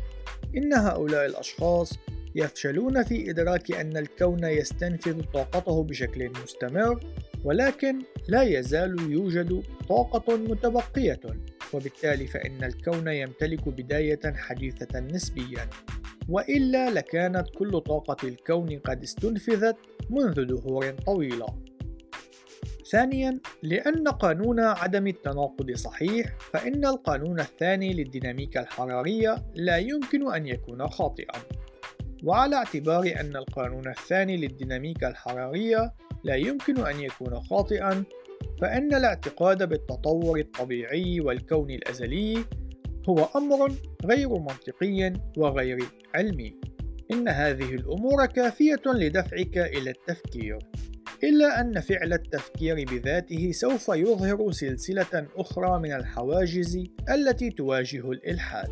[0.58, 2.00] إن هؤلاء الأشخاص
[2.36, 7.00] يفشلون في إدراك أن الكون يستنفذ طاقته بشكل مستمر
[7.44, 11.20] ولكن لا يزال يوجد طاقة متبقية
[11.74, 15.70] وبالتالي فإن الكون يمتلك بداية حديثة نسبيا.
[16.30, 19.76] وإلا لكانت كل طاقة الكون قد استنفذت
[20.10, 21.46] منذ دهور طويلة.
[22.92, 30.88] ثانيا لأن قانون عدم التناقض صحيح فإن القانون الثاني للديناميكا الحرارية لا يمكن أن يكون
[30.88, 31.42] خاطئا.
[32.24, 35.94] وعلى اعتبار أن القانون الثاني للديناميكا الحرارية
[36.24, 38.04] لا يمكن أن يكون خاطئا
[38.62, 42.46] فإن الاعتقاد بالتطور الطبيعي والكون الأزلي
[43.10, 43.74] هو أمر
[44.06, 45.80] غير منطقي وغير
[46.16, 46.56] علمي.
[47.12, 50.60] إن هذه الأمور كافية لدفعك إلى التفكير.
[51.24, 58.70] إلا أن فعل التفكير بذاته سوف يظهر سلسلة أخرى من الحواجز التي تواجه الإلحاد.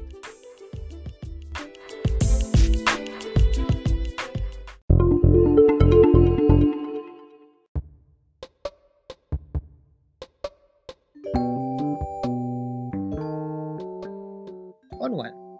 [15.02, 15.58] عنوان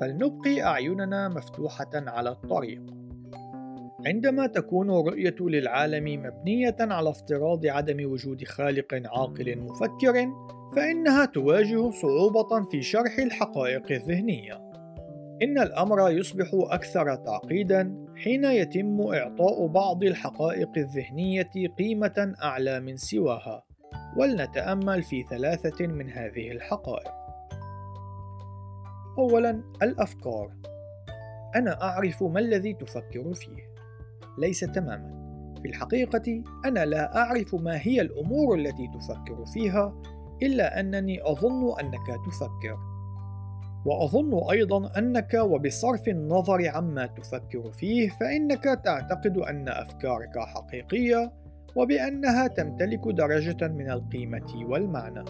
[0.00, 2.93] فلنبقي أعيننا مفتوحة على الطريق.
[4.06, 10.28] عندما تكون الرؤية للعالم مبنية على افتراض عدم وجود خالق عاقل مفكر
[10.76, 14.54] فإنها تواجه صعوبة في شرح الحقائق الذهنية.
[15.42, 23.64] إن الأمر يصبح أكثر تعقيدا حين يتم إعطاء بعض الحقائق الذهنية قيمة أعلى من سواها.
[24.16, 27.12] ولنتأمل في ثلاثة من هذه الحقائق.
[29.18, 30.50] أولا الأفكار.
[31.56, 33.73] أنا أعرف ما الذي تفكر فيه.
[34.38, 35.24] ليس تماما.
[35.62, 39.94] في الحقيقة أنا لا أعرف ما هي الأمور التي تفكر فيها
[40.42, 42.78] إلا أنني أظن أنك تفكر.
[43.86, 51.32] وأظن أيضا أنك وبصرف النظر عما تفكر فيه فإنك تعتقد أن أفكارك حقيقية
[51.76, 55.24] وبأنها تمتلك درجة من القيمة والمعنى.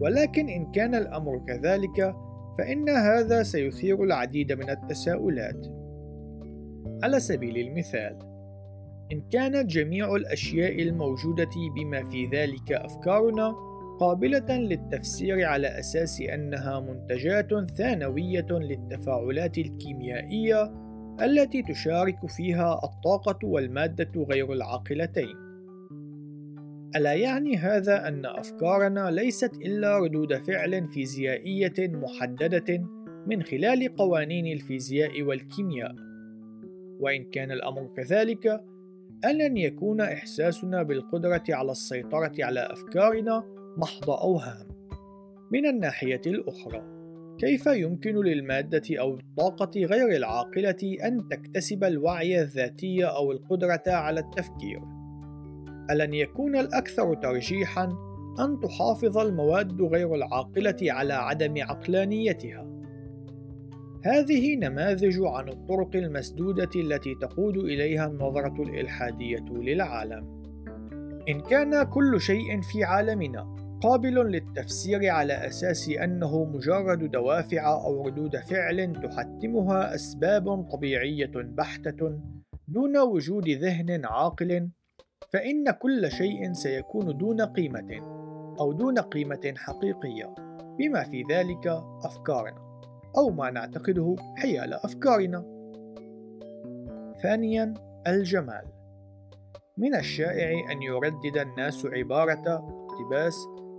[0.00, 2.14] ولكن إن كان الأمر كذلك
[2.58, 5.81] فإن هذا سيثير العديد من التساؤلات.
[7.02, 8.18] على سبيل المثال،
[9.12, 13.54] إن كانت جميع الأشياء الموجودة بما في ذلك أفكارنا
[14.00, 20.72] قابلة للتفسير على أساس أنها منتجات ثانوية للتفاعلات الكيميائية
[21.22, 25.36] التي تشارك فيها الطاقة والمادة غير العاقلتين.
[26.96, 32.82] ألا يعني هذا أن أفكارنا ليست إلا ردود فعل فيزيائية محددة
[33.26, 36.11] من خلال قوانين الفيزياء والكيمياء؟
[37.02, 38.64] وإن كان الأمر كذلك،
[39.24, 43.44] ألن يكون إحساسنا بالقدرة على السيطرة على أفكارنا
[43.76, 44.66] محض أوهام؟
[45.52, 46.82] من الناحية الأخرى،
[47.38, 54.80] كيف يمكن للمادة أو الطاقة غير العاقلة أن تكتسب الوعي الذاتي أو القدرة على التفكير؟
[55.90, 57.84] ألن يكون الأكثر ترجيحًا
[58.40, 62.71] أن تحافظ المواد غير العاقلة على عدم عقلانيتها؟
[64.04, 70.42] هذه نماذج عن الطرق المسدودة التي تقود إليها النظرة الإلحادية للعالم.
[71.28, 78.36] إن كان كل شيء في عالمنا قابل للتفسير على أساس أنه مجرد دوافع أو ردود
[78.36, 82.18] فعل تحتمها أسباب طبيعية بحتة
[82.68, 84.68] دون وجود ذهن عاقل،
[85.32, 87.88] فإن كل شيء سيكون دون قيمة
[88.60, 90.34] أو دون قيمة حقيقية،
[90.78, 91.66] بما في ذلك
[92.04, 92.61] أفكارنا.
[93.16, 95.44] أو ما نعتقده حيال أفكارنا.
[97.22, 97.74] ثانياً
[98.06, 98.64] الجمال.
[99.78, 103.34] من الشائع أن يردد الناس عبارة اقتباس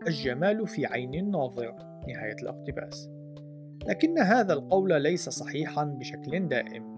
[0.07, 1.75] الجمال في عين الناظر.
[2.07, 3.09] نهاية الاقتباس.
[3.87, 6.93] لكن هذا القول ليس صحيحا بشكل دائم.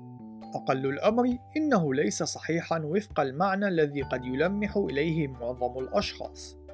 [0.56, 6.65] أقل الأمر إنه ليس صحيحا وفق المعنى الذي قد يلمح إليه معظم الأشخاص.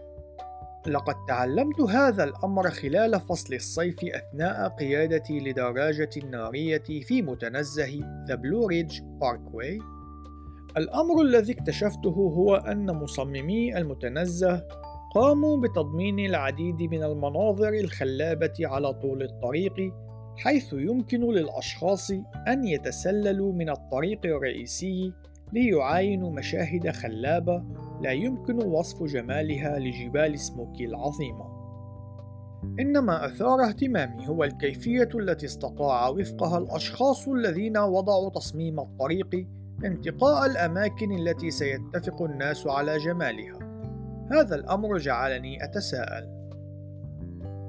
[0.88, 8.68] لقد تعلمت هذا الأمر خلال فصل الصيف أثناء قيادتي لدراجة نارية في متنزه The Blue
[8.68, 9.80] Ridge Parkway.
[10.78, 14.64] الأمر الذي اكتشفته هو أن مصممي المتنزه
[15.16, 19.94] قاموا بتضمين العديد من المناظر الخلابة على طول الطريق
[20.38, 22.12] حيث يمكن للأشخاص
[22.48, 25.14] أن يتسللوا من الطريق الرئيسي
[25.54, 27.64] ليعاينوا مشاهد خلابة
[28.02, 31.62] لا يمكن وصف جمالها لجبال سموكي العظيمة.
[32.80, 39.48] إن ما أثار اهتمامي هو الكيفية التي استطاع وفقها الأشخاص الذين وضعوا تصميم الطريق
[39.86, 43.60] انتقاء الأماكن التي سيتفق الناس على جمالها.
[44.32, 46.42] هذا الأمر جعلني أتساءل: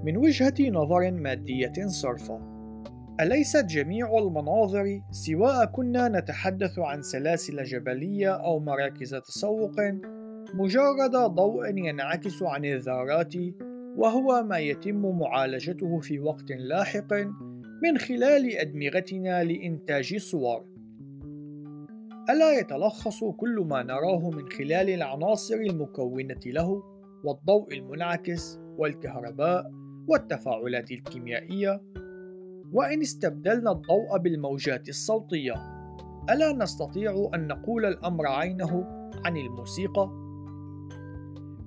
[0.04, 2.40] من وجهة نظر مادية صرفة،
[3.20, 9.76] أليست جميع المناظر سواء كنا نتحدث عن سلاسل جبلية أو مراكز تسوق
[10.54, 13.34] مجرد ضوء ينعكس عن الذرات
[13.96, 17.12] وهو ما يتم معالجته في وقت لاحق
[17.82, 20.64] من خلال أدمغتنا لإنتاج صور
[22.30, 26.82] ألا يتلخص كل ما نراه من خلال العناصر المكونة له
[27.24, 29.70] والضوء المنعكس والكهرباء
[30.08, 31.82] والتفاعلات الكيميائية
[32.72, 35.54] وإن استبدلنا الضوء بالموجات الصوتية
[36.30, 38.84] ألا نستطيع أن نقول الأمر عينه
[39.24, 40.21] عن الموسيقى؟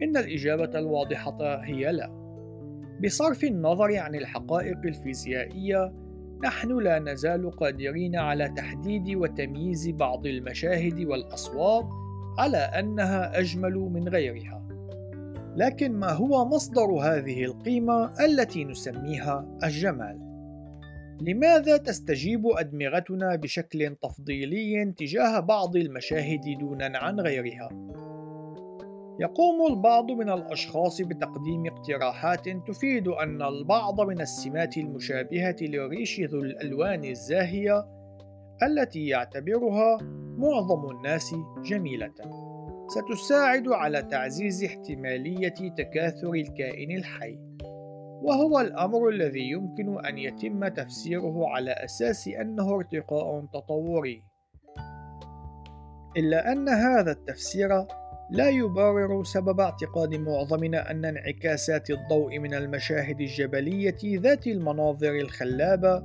[0.02, 2.26] إن الإجابة الواضحة هي لا.
[3.04, 5.94] بصرف النظر عن الحقائق الفيزيائية،
[6.44, 11.86] نحن لا نزال قادرين على تحديد وتمييز بعض المشاهد والأصوات
[12.40, 14.68] على أنها أجمل من غيرها.
[15.56, 20.36] لكن ما هو مصدر هذه القيمة التي نسميها الجمال؟
[21.22, 27.70] لماذا تستجيب أدمغتنا بشكل تفضيلي تجاه بعض المشاهد دونا عن غيرها؟
[29.20, 37.06] يقوم البعض من الأشخاص بتقديم اقتراحات تفيد أن البعض من السمات المشابهة للريش ذو الألوان
[37.06, 37.86] الزاهية
[38.64, 39.98] التي يعتبرها
[40.38, 42.14] معظم الناس جميلة.
[42.88, 47.40] ستساعد على تعزيز احتمالية تكاثر الكائن الحي
[48.22, 54.24] وهو الأمر الذي يمكن أن يتم تفسيره على أساس أنه ارتقاء تطوري.
[56.18, 57.86] إلا أن هذا التفسير
[58.30, 66.04] لا يبرر سبب اعتقاد معظمنا أن انعكاسات الضوء من المشاهد الجبلية ذات المناظر الخلابة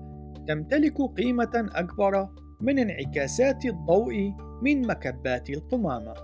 [0.48, 2.28] تمتلك قيمة أكبر
[2.60, 6.14] من انعكاسات الضوء من مكبات القمامة،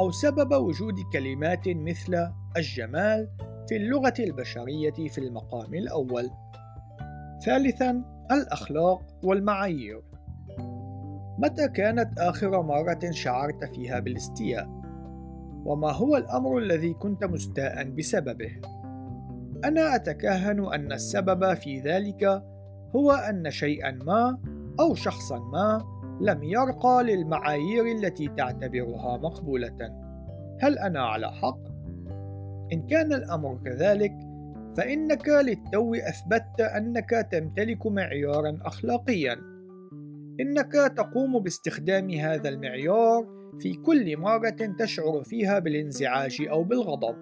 [0.00, 3.28] أو سبب وجود كلمات مثل الجمال
[3.68, 6.30] في اللغة البشرية في المقام الأول.
[7.44, 10.02] ثالثاً: الأخلاق والمعايير.
[11.38, 14.79] متى كانت آخر مرة شعرت فيها بالاستياء؟
[15.64, 18.60] وما هو الأمر الذي كنت مستاء بسببه؟
[19.64, 22.42] أنا أتكهن أن السبب في ذلك
[22.96, 24.38] هو أن شيئا ما
[24.80, 25.84] أو شخصا ما
[26.20, 29.76] لم يرقى للمعايير التي تعتبرها مقبولة.
[30.60, 31.58] هل أنا على حق؟
[32.72, 34.12] إن كان الأمر كذلك
[34.76, 39.36] فإنك للتو أثبتت أنك تمتلك معيارا أخلاقيا
[40.40, 47.16] إنك تقوم باستخدام هذا المعيار في كل مرة تشعر فيها بالانزعاج أو بالغضب.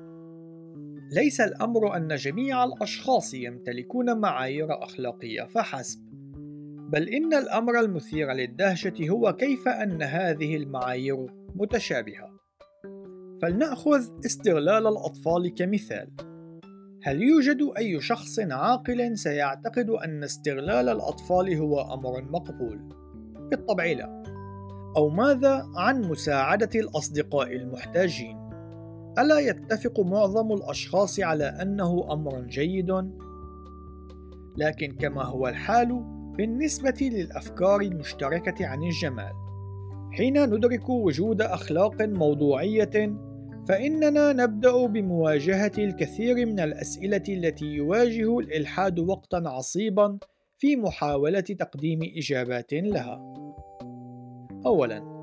[1.13, 6.01] ليس الأمر أن جميع الأشخاص يمتلكون معايير أخلاقية فحسب،
[6.93, 12.39] بل إن الأمر المثير للدهشة هو كيف أن هذه المعايير متشابهة.
[13.43, 16.11] فلنأخذ استغلال الأطفال كمثال.
[17.03, 22.79] هل يوجد أي شخص عاقل سيعتقد أن استغلال الأطفال هو أمر مقبول؟
[23.51, 24.38] بالطبع لا.
[24.97, 28.39] أو ماذا عن مساعدة الأصدقاء المحتاجين؟
[29.19, 32.91] ألا يتفق معظم الأشخاص على أنه أمر جيد؟
[34.57, 36.05] لكن كما هو الحال
[36.37, 39.33] بالنسبة للأفكار المشتركة عن الجمال،
[40.13, 43.19] حين ندرك وجود أخلاق موضوعية
[43.69, 50.19] فإننا نبدأ بمواجهة الكثير من الأسئلة التي يواجه الإلحاد وقتًا عصيبًا
[50.59, 53.35] في محاولة تقديم إجابات لها.
[54.67, 55.19] أولاً،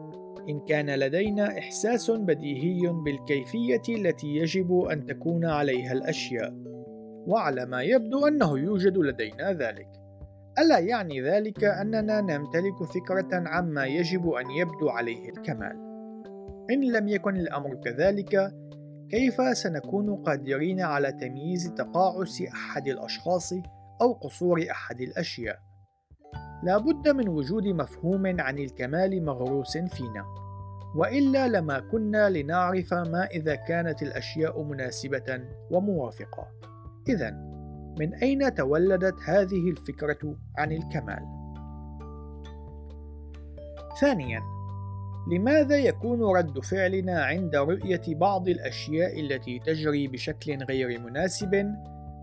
[0.50, 6.54] إن كان لدينا إحساس بديهي بالكيفية التي يجب أن تكون عليها الأشياء،
[7.28, 9.90] وعلى ما يبدو أنه يوجد لدينا ذلك،
[10.60, 15.76] ألا يعني ذلك أننا نمتلك فكرة عما يجب أن يبدو عليه الكمال؟
[16.72, 18.52] إن لم يكن الأمر كذلك،
[19.10, 23.54] كيف سنكون قادرين على تمييز تقاعس أحد الأشخاص
[24.02, 25.60] أو قصور أحد الأشياء؟
[26.64, 30.26] لا بد من وجود مفهوم عن الكمال مغروس فينا،
[30.96, 35.40] وإلا لما كنا لنعرف ما إذا كانت الأشياء مناسبة
[35.72, 36.48] وموافقة.
[37.10, 37.32] إذا،
[38.00, 41.26] من أين تولدت هذه الفكرة عن الكمال؟
[44.02, 44.42] ثانياً،
[45.32, 51.54] لماذا يكون رد فعلنا عند رؤية بعض الأشياء التي تجري بشكل غير مناسب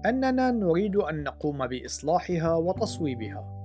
[0.07, 3.62] أننا نريد أن نقوم بإصلاحها وتصويبها؟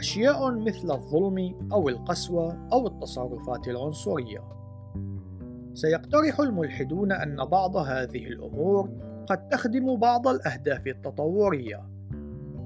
[0.00, 4.44] أشياء مثل الظلم أو القسوة أو التصرفات العنصرية.
[5.74, 8.90] سيقترح الملحدون أن بعض هذه الأمور
[9.26, 11.90] قد تخدم بعض الأهداف التطورية،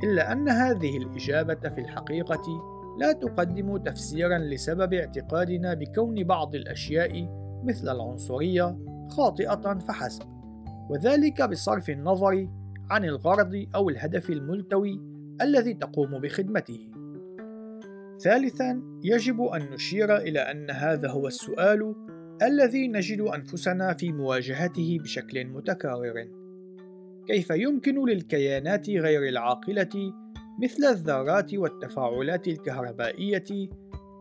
[0.04, 2.42] إلا أن هذه الإجابة في الحقيقة
[3.00, 7.28] لا تقدم تفسيرا لسبب اعتقادنا بكون بعض الأشياء
[7.64, 8.78] مثل العنصرية
[9.08, 10.26] خاطئة فحسب
[10.90, 12.48] وذلك بصرف النظر
[12.90, 15.00] عن الغرض أو الهدف الملتوي
[15.42, 16.93] الذي تقوم بخدمته
[18.20, 21.94] ثالثا يجب أن نشير إلى أن هذا هو السؤال
[22.42, 26.28] الذي نجد أنفسنا في مواجهته بشكل متكرر
[27.26, 30.12] كيف يمكن للكيانات غير العاقلة
[30.62, 33.68] مثل الذرات والتفاعلات الكهربائية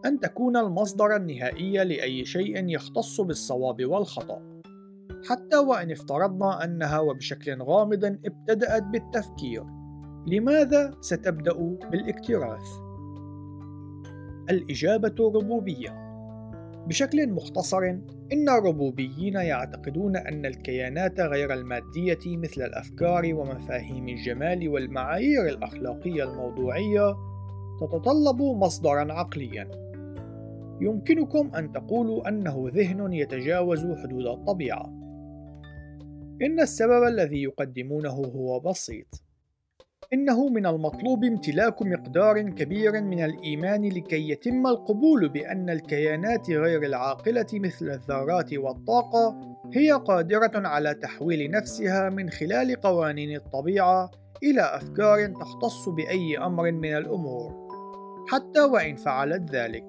[0.06, 4.62] أن تكون المصدر النهائي لأي شيء يختص بالصواب والخطأ،
[5.30, 9.64] حتى وإن افترضنا أنها وبشكل غامض ابتدأت بالتفكير،
[10.28, 12.83] لماذا ستبدأ بالإكتراث؟
[14.50, 16.04] الإجابة ربوبية
[16.88, 17.84] بشكل مختصر
[18.34, 27.16] إن الربوبيين يعتقدون أن الكيانات غير المادية مثل الأفكار ومفاهيم الجمال والمعايير الأخلاقية الموضوعية
[27.82, 29.72] تتطلب مصدرًا عقليًا.
[30.82, 34.86] يمكنكم أن تقولوا أنه ذهن يتجاوز حدود الطبيعة.
[36.42, 39.24] إن السبب الذي يقدمونه هو بسيط.
[40.14, 47.46] إنه من المطلوب امتلاك مقدار كبير من الإيمان لكي يتم القبول بأن الكيانات غير العاقلة
[47.54, 49.40] مثل الذرات والطاقة
[49.74, 54.12] هي قادرة على تحويل نفسها من خلال قوانين الطبيعة
[54.44, 57.68] إلى أفكار تختص بأي أمر من الأمور،
[58.28, 59.86] حتى وإن فعلت ذلك،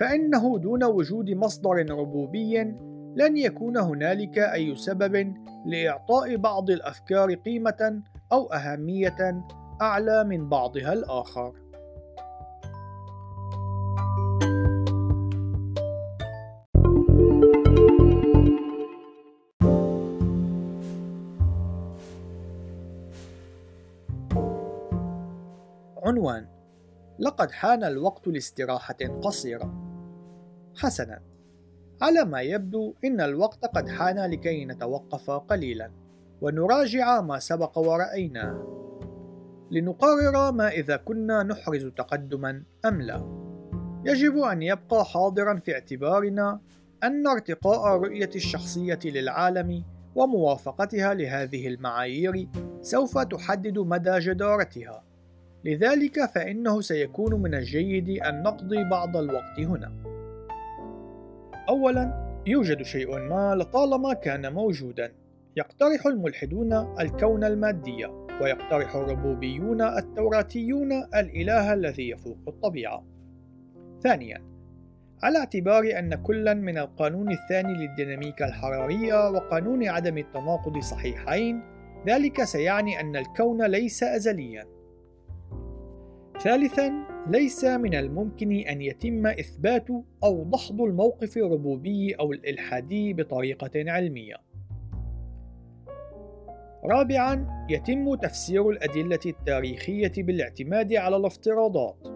[0.00, 2.58] فإنه دون وجود مصدر ربوبي
[3.16, 5.34] لن يكون هنالك أي سبب
[5.66, 8.02] لإعطاء بعض الأفكار قيمة
[8.32, 9.44] أو أهمية
[9.82, 11.52] أعلى من بعضها الآخر.
[26.02, 26.46] عنوان
[27.18, 29.74] لقد حان الوقت لاستراحة قصيرة.
[30.76, 31.22] حسنا،
[32.02, 35.99] على ما يبدو إن الوقت قد حان لكي نتوقف قليلا.
[36.40, 38.66] ونراجع ما سبق ورأيناه
[39.70, 43.40] لنقرر ما إذا كنا نحرز تقدما أم لا.
[44.04, 46.60] يجب أن يبقى حاضرا في اعتبارنا
[47.02, 49.84] أن ارتقاء الرؤية الشخصية للعالم
[50.14, 52.48] وموافقتها لهذه المعايير
[52.82, 55.04] سوف تحدد مدى جدارتها.
[55.64, 59.92] لذلك فإنه سيكون من الجيد أن نقضي بعض الوقت هنا.
[61.68, 65.12] أولا يوجد شيء ما لطالما كان موجودا.
[65.56, 68.06] يقترح الملحدون الكون المادي
[68.42, 73.04] ويقترح الربوبيون التوراتيون الإله الذي يفوق الطبيعة.
[74.02, 74.50] ثانيا
[75.22, 81.62] على اعتبار أن كلا من القانون الثاني للديناميكا الحرارية وقانون عدم التناقض صحيحين
[82.06, 84.66] ذلك سيعني أن الكون ليس أزليا.
[86.40, 86.92] ثالثا
[87.26, 89.86] ليس من الممكن أن يتم إثبات
[90.24, 94.49] أو دحض الموقف الربوبي أو الإلحادي بطريقة علمية.
[96.84, 102.08] رابعا يتم تفسير الأدلة التاريخية بالاعتماد على الافتراضات.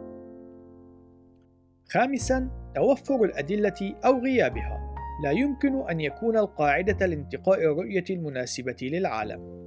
[1.88, 4.94] خامسا توفر الأدلة أو غيابها.
[5.24, 9.64] لا يمكن أن يكون القاعدة لانتقاء الرؤية المناسبة للعالم.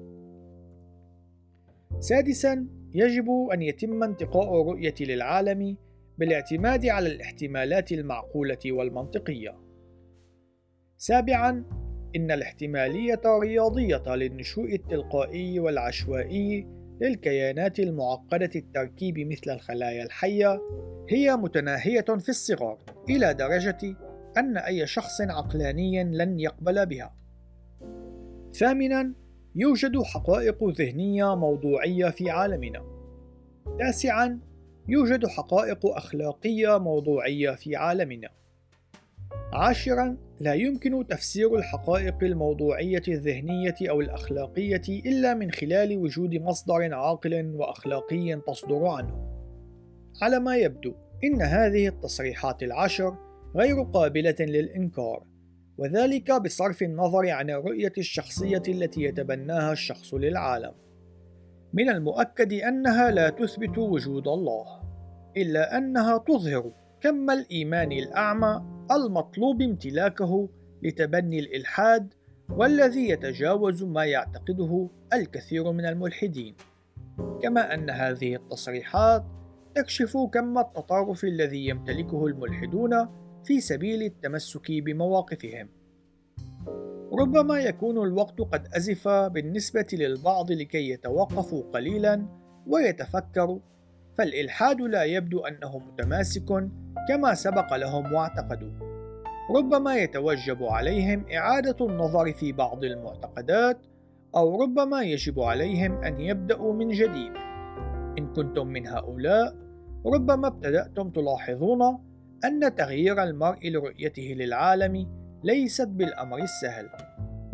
[1.99, 5.77] سادسا يجب أن يتم انتقاء الرؤية للعالم
[6.17, 9.55] بالاعتماد على الاحتمالات المعقولة والمنطقية.
[10.97, 11.63] سابعا
[12.15, 16.67] إن الاحتمالية الرياضية للنشوء التلقائي والعشوائي
[17.01, 20.61] للكيانات المعقدة التركيب مثل الخلايا الحية
[21.09, 22.77] هي متناهية في الصغر
[23.09, 23.77] إلى درجة
[24.37, 27.15] أن أي شخص عقلاني لن يقبل بها.
[28.53, 29.13] ثامناً
[29.55, 32.85] يوجد حقائق ذهنية موضوعية في عالمنا.
[33.79, 34.39] تاسعاً
[34.87, 38.29] يوجد حقائق أخلاقية موضوعية في عالمنا.
[39.53, 47.55] عاشرا لا يمكن تفسير الحقائق الموضوعية الذهنية أو الأخلاقية إلا من خلال وجود مصدر عاقل
[47.55, 49.27] وأخلاقي تصدر عنه.
[50.21, 53.17] على ما يبدو إن هذه التصريحات العشر
[53.55, 55.23] غير قابلة للإنكار،
[55.77, 60.73] وذلك بصرف النظر عن الرؤية الشخصية التي يتبناها الشخص للعالم.
[61.73, 64.65] من المؤكد أنها لا تثبت وجود الله،
[65.37, 66.71] إلا أنها تظهر
[67.01, 70.49] كم الإيمان الأعمى المطلوب امتلاكه
[70.83, 72.13] لتبني الإلحاد
[72.49, 76.55] والذي يتجاوز ما يعتقده الكثير من الملحدين.
[77.41, 79.25] كما أن هذه التصريحات
[79.75, 83.07] تكشف كم التطرف الذي يمتلكه الملحدون
[83.43, 85.69] في سبيل التمسك بمواقفهم.
[87.13, 92.27] ربما يكون الوقت قد أزف بالنسبة للبعض لكي يتوقفوا قليلا
[92.67, 93.59] ويتفكروا
[94.17, 96.69] فالإلحاد لا يبدو أنه متماسك
[97.07, 98.71] كما سبق لهم واعتقدوا.
[99.55, 103.77] ربما يتوجب عليهم إعادة النظر في بعض المعتقدات
[104.35, 107.31] أو ربما يجب عليهم أن يبدأوا من جديد.
[108.17, 109.55] إن كنتم من هؤلاء
[110.05, 111.81] ربما ابتدأتم تلاحظون
[112.45, 115.07] أن تغيير المرء لرؤيته للعالم
[115.43, 116.89] ليست بالأمر السهل.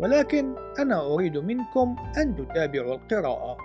[0.00, 3.56] ولكن أنا أريد منكم أن تتابعوا القراءة.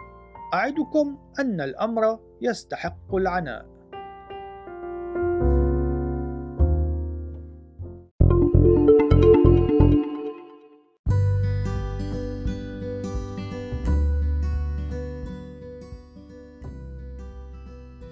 [0.53, 3.78] أعدكم أن الأمر يستحق العناء.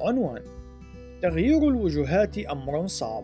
[0.07, 0.41] عنوان
[1.21, 3.23] تغيير الوجهات أمر صعب.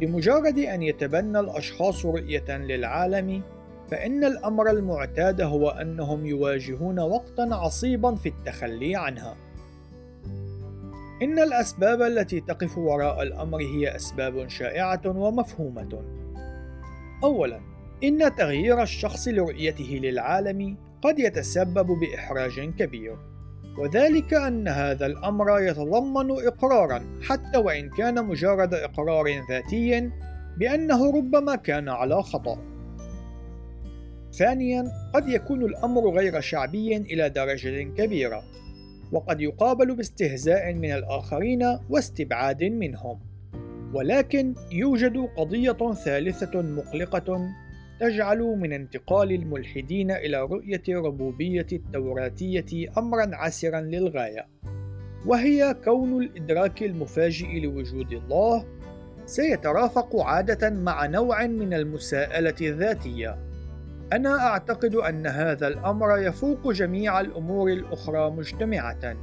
[0.00, 3.42] بمجرد أن يتبنى الأشخاص رؤية للعالم
[3.90, 9.36] فإن الأمر المعتاد هو أنهم يواجهون وقتا عصيبا في التخلي عنها.
[11.22, 16.02] إن الأسباب التي تقف وراء الأمر هي أسباب شائعة ومفهومة.
[17.24, 17.60] أولا
[18.04, 23.35] إن تغيير الشخص لرؤيته للعالم قد يتسبب بإحراج كبير.
[23.78, 30.10] وذلك أن هذا الأمر يتضمن إقرارا حتى وإن كان مجرد إقرار ذاتي
[30.58, 32.58] بأنه ربما كان على خطأ.
[34.32, 38.42] ثانيا قد يكون الأمر غير شعبي إلى درجة كبيرة
[39.12, 43.20] وقد يقابل باستهزاء من الآخرين واستبعاد منهم
[43.94, 47.48] ولكن يوجد قضية ثالثة مقلقة
[48.00, 54.46] تجعل من انتقال الملحدين إلى رؤية الربوبية التوراتية أمرا عسرا للغاية.
[55.26, 58.64] وهي كون الإدراك المفاجئ لوجود الله
[59.26, 63.38] سيترافق عادة مع نوع من المساءلة الذاتية.
[64.12, 69.16] أنا أعتقد أن هذا الأمر يفوق جميع الأمور الأخرى مجتمعة.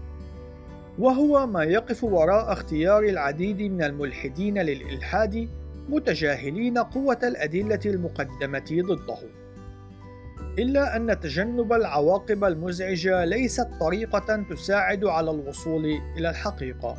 [1.00, 5.50] وهو ما يقف وراء اختيار العديد من الملحدين للإلحاد
[5.90, 9.18] متجاهلين قوة الأدلة المقدمة ضده.
[10.60, 15.86] إلا أن تجنب العواقب المزعجة ليست طريقة تساعد على الوصول
[16.18, 16.98] إلى الحقيقة،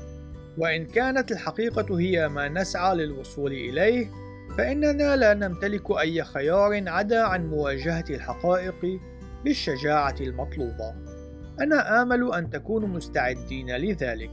[0.58, 4.10] وإن كانت الحقيقة هي ما نسعى للوصول إليه،
[4.58, 9.00] فإننا لا نمتلك أي خيار عدا عن مواجهة الحقائق
[9.44, 10.94] بالشجاعة المطلوبة.
[11.60, 14.30] أنا آمل أن تكونوا مستعدين لذلك.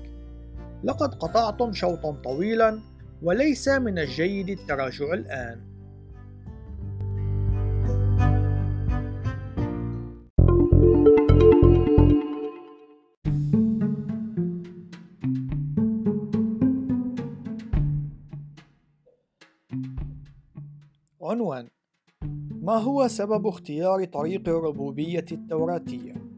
[0.84, 2.80] لقد قطعتم شوطا طويلا
[3.22, 5.61] وليس من الجيد التراجع الآن
[21.22, 21.67] عنوان
[22.61, 26.31] ما هو سبب اختيار طريق الربوبية التوراتية؟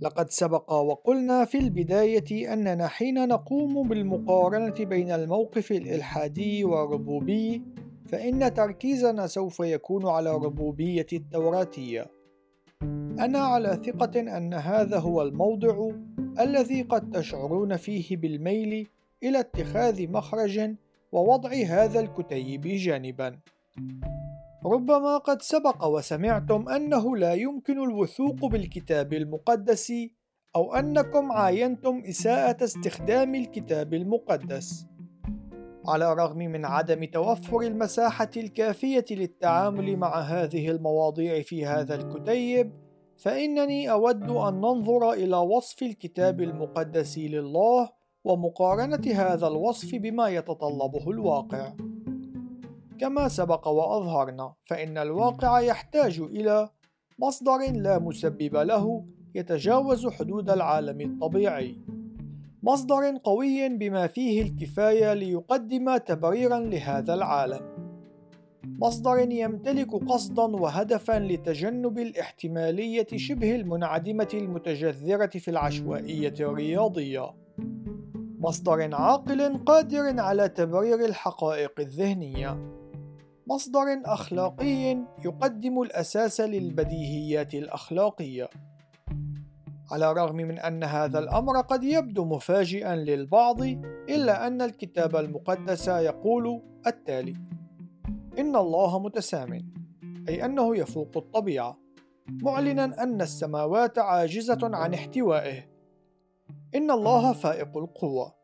[0.00, 7.62] لقد سبق وقلنا في البداية أننا حين نقوم بالمقارنة بين الموقف الإلحادي والربوبي
[8.06, 12.06] فإن تركيزنا سوف يكون على الربوبية التوراتية.
[13.18, 15.90] أنا على ثقة أن هذا هو الموضع
[16.40, 18.88] الذي قد تشعرون فيه بالميل
[19.22, 20.74] إلى اتخاذ مخرج
[21.12, 23.38] ووضع هذا الكتيب جانبا.
[24.66, 29.92] ربما قد سبق وسمعتم أنه لا يمكن الوثوق بالكتاب المقدس
[30.56, 34.86] أو أنكم عاينتم إساءة استخدام الكتاب المقدس.
[35.86, 42.72] على الرغم من عدم توفر المساحة الكافية للتعامل مع هذه المواضيع في هذا الكتيب،
[43.16, 47.88] فإنني أود أن ننظر إلى وصف الكتاب المقدس لله
[48.24, 51.72] ومقارنة هذا الوصف بما يتطلبه الواقع.
[53.00, 56.68] كما سبق وأظهرنا فإن الواقع يحتاج إلى
[57.18, 61.80] مصدر لا مسبب له يتجاوز حدود العالم الطبيعي.
[62.62, 67.60] مصدر قوي بما فيه الكفاية ليقدم تبريرا لهذا العالم.
[68.64, 77.34] مصدر يمتلك قصدا وهدفا لتجنب الاحتمالية شبه المنعدمة المتجذرة في العشوائية الرياضية.
[78.38, 82.58] مصدر عاقل قادر على تبرير الحقائق الذهنية.
[83.48, 88.50] مصدر أخلاقي يقدم الأساس للبديهيات الأخلاقية.
[89.90, 93.62] على الرغم من أن هذا الأمر قد يبدو مفاجئا للبعض،
[94.08, 97.34] إلا أن الكتاب المقدس يقول التالي:
[98.38, 99.72] إن الله متسام،
[100.28, 101.78] أي أنه يفوق الطبيعة،
[102.28, 105.70] معلنا أن السماوات عاجزة عن احتوائه.
[106.74, 108.34] إن الله فائق القوة،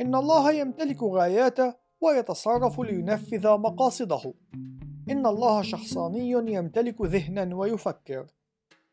[0.00, 1.58] إن الله يمتلك غايات
[2.00, 4.34] ويتصرف لينفذ مقاصده.
[5.10, 8.26] إن الله شخصاني يمتلك ذهنا ويفكر.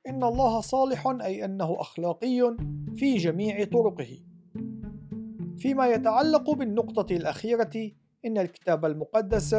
[0.08, 2.58] إن الله صالح أي أنه أخلاقي
[2.96, 4.20] في جميع طرقه.
[5.58, 7.92] فيما يتعلق بالنقطة الأخيرة
[8.26, 9.54] إن الكتاب المقدس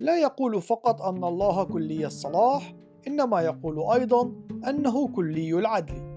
[0.00, 2.74] لا يقول فقط أن الله كلي الصلاح
[3.06, 4.32] إنما يقول أيضا
[4.68, 6.11] أنه كلي العدل.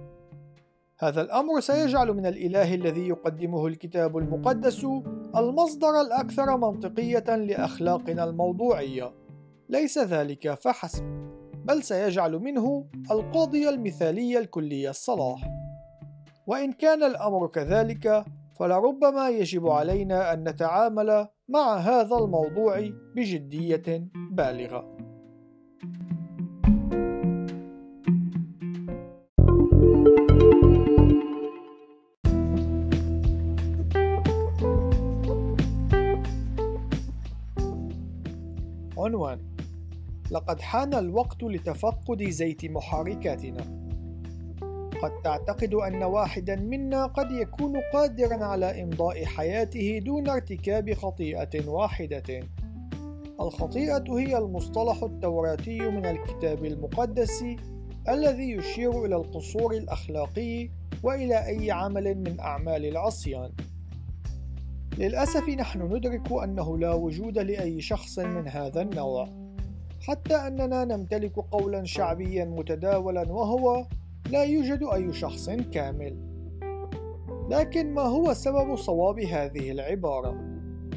[0.99, 4.85] هذا الأمر سيجعل من الإله الذي يقدمه الكتاب المقدس
[5.35, 9.13] المصدر الأكثر منطقية لأخلاقنا الموضوعية،
[9.69, 11.03] ليس ذلك فحسب،
[11.65, 15.49] بل سيجعل منه القاضي المثالي الكلي الصلاح.
[16.47, 18.25] وإن كان الأمر كذلك،
[18.59, 24.97] فلربما يجب علينا أن نتعامل مع هذا الموضوع بجدية بالغة.
[40.31, 43.85] لقد حان الوقت لتفقد زيت محركاتنا.
[45.01, 52.43] قد تعتقد أن واحدا منا قد يكون قادرا على إمضاء حياته دون ارتكاب خطيئة واحدة.
[53.41, 57.43] الخطيئة هي المصطلح التوراتي من الكتاب المقدس
[58.09, 60.69] الذي يشير إلى القصور الأخلاقي
[61.03, 63.51] وإلى أي عمل من أعمال العصيان.
[64.97, 69.44] للأسف نحن ندرك أنه لا وجود لأي شخص من هذا النوع.
[70.07, 73.85] حتى أننا نمتلك قولا شعبيا متداولا وهو
[74.29, 76.17] لا يوجد أي شخص كامل
[77.49, 80.31] لكن ما هو سبب صواب هذه العبارة؟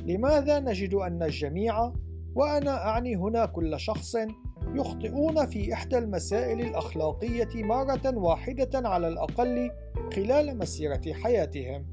[0.07, 1.93] لماذا نجد أن الجميع
[2.35, 4.17] وأنا أعني هنا كل شخص
[4.75, 9.71] يخطئون في إحدى المسائل الأخلاقية مرة واحدة على الأقل
[10.15, 11.87] خلال مسيرة حياتهم؟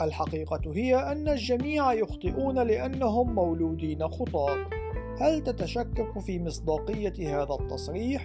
[0.00, 4.75] الحقيقة هي أن الجميع يخطئون لأنهم مولودين خطاة.
[5.20, 8.24] هل تتشكك في مصداقية هذا التصريح؟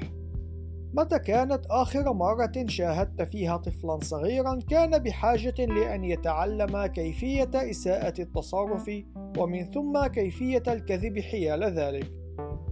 [0.93, 8.91] متى كانت آخر مرة شاهدت فيها طفلا صغيرا كان بحاجة لأن يتعلم كيفية إساءة التصرف
[9.37, 12.11] ومن ثم كيفية الكذب حيال ذلك،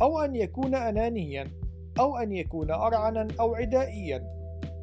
[0.01, 1.51] أو أن يكون أنانيا،
[1.99, 4.23] أو أن يكون أرعنا أو عدائيا.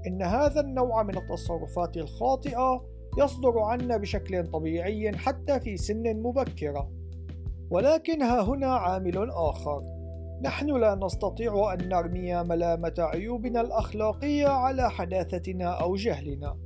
[0.06, 2.86] إن هذا النوع من التصرفات الخاطئة
[3.18, 6.95] يصدر عنا بشكل طبيعي حتى في سن مبكرة
[7.70, 9.82] ولكن ها هنا عامل آخر.
[10.42, 16.56] نحن لا نستطيع أن نرمي ملامة عيوبنا الأخلاقية على حداثتنا أو جهلنا.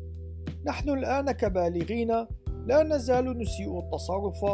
[0.66, 2.26] نحن الآن كبالغين
[2.66, 4.44] لا نزال نسيء التصرف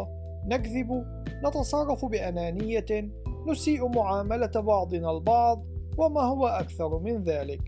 [0.46, 1.04] نكذب
[1.44, 3.10] نتصرف بأنانية
[3.48, 5.64] نسيء معاملة بعضنا البعض
[5.98, 7.60] وما هو أكثر من ذلك.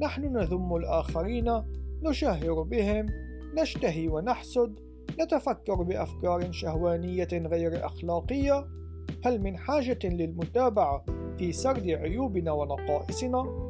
[0.00, 1.62] نحن نذم الآخرين
[2.02, 3.06] نشهر بهم
[3.56, 4.87] نشتهي ونحسد
[5.20, 8.66] نتفكر بأفكار شهوانية غير أخلاقية
[9.24, 11.04] هل من حاجة للمتابعة
[11.38, 13.68] في سرد عيوبنا ونقائصنا؟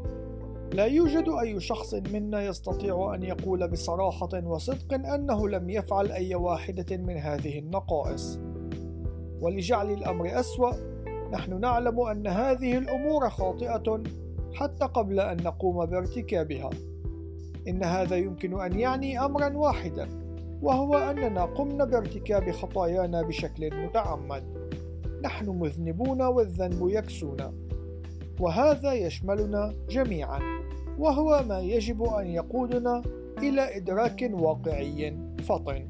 [0.72, 6.96] لا يوجد أي شخص منا يستطيع أن يقول بصراحة وصدق أنه لم يفعل أي واحدة
[6.96, 8.40] من هذه النقائص.
[9.40, 10.72] ولجعل الأمر أسوأ،
[11.32, 14.02] نحن نعلم أن هذه الأمور خاطئة
[14.54, 16.70] حتى قبل أن نقوم بارتكابها.
[17.68, 20.08] إن هذا يمكن أن يعني أمرا واحدا،
[20.62, 24.44] وهو أننا قمنا بارتكاب خطايانا بشكل متعمد.
[25.22, 27.52] نحن مذنبون والذنب يكسونا.
[28.40, 30.40] وهذا يشملنا جميعا
[30.98, 33.02] وهو ما يجب أن يقودنا
[33.38, 35.88] إلى إدراك واقعي فطن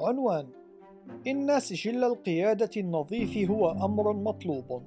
[0.00, 0.46] عنوان
[1.28, 4.82] إن سجل القيادة النظيف هو أمر مطلوب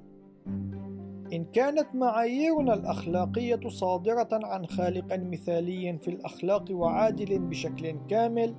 [1.32, 8.54] إن كانت معاييرنا الأخلاقية صادرة عن خالق مثالي في الأخلاق وعادل بشكل كامل،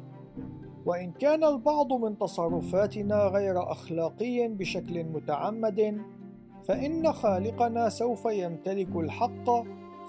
[0.86, 6.02] وإن كان البعض من تصرفاتنا غير أخلاقي بشكل متعمد،
[6.64, 9.50] فإن خالقنا سوف يمتلك الحق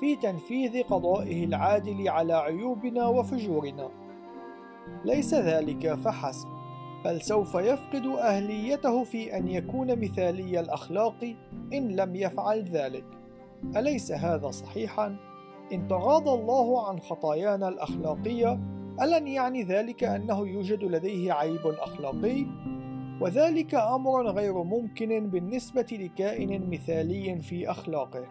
[0.01, 3.91] في تنفيذ قضائه العادل على عيوبنا وفجورنا.
[5.05, 6.49] ليس ذلك فحسب،
[7.05, 11.35] بل سوف يفقد أهليته في أن يكون مثالي الأخلاق
[11.73, 13.05] إن لم يفعل ذلك.
[13.77, 15.17] أليس هذا صحيحا؟
[15.73, 18.61] إن تغاضى الله عن خطايانا الأخلاقية
[19.03, 22.47] ألن يعني ذلك أنه يوجد لديه عيب أخلاقي؟
[23.21, 28.27] وذلك أمر غير ممكن بالنسبة لكائن مثالي في أخلاقه.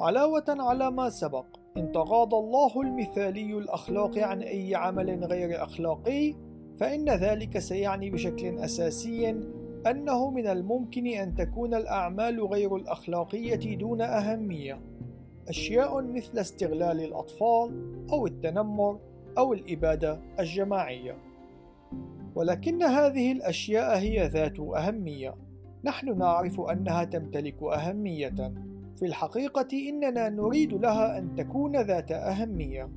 [0.00, 1.46] علاوة على ما سبق،
[1.76, 6.34] إن تغاضى الله المثالي الأخلاق عن أي عمل غير أخلاقي،
[6.80, 9.30] فإن ذلك سيعني بشكل أساسي
[9.86, 14.80] أنه من الممكن أن تكون الأعمال غير الأخلاقية دون أهمية،
[15.48, 18.98] أشياء مثل استغلال الأطفال أو التنمر
[19.38, 21.16] أو الإبادة الجماعية.
[22.34, 25.34] ولكن هذه الأشياء هي ذات أهمية،
[25.84, 28.52] نحن نعرف أنها تمتلك أهمية،
[28.96, 32.88] في الحقيقة إننا نريد لها أن تكون ذات أهمية.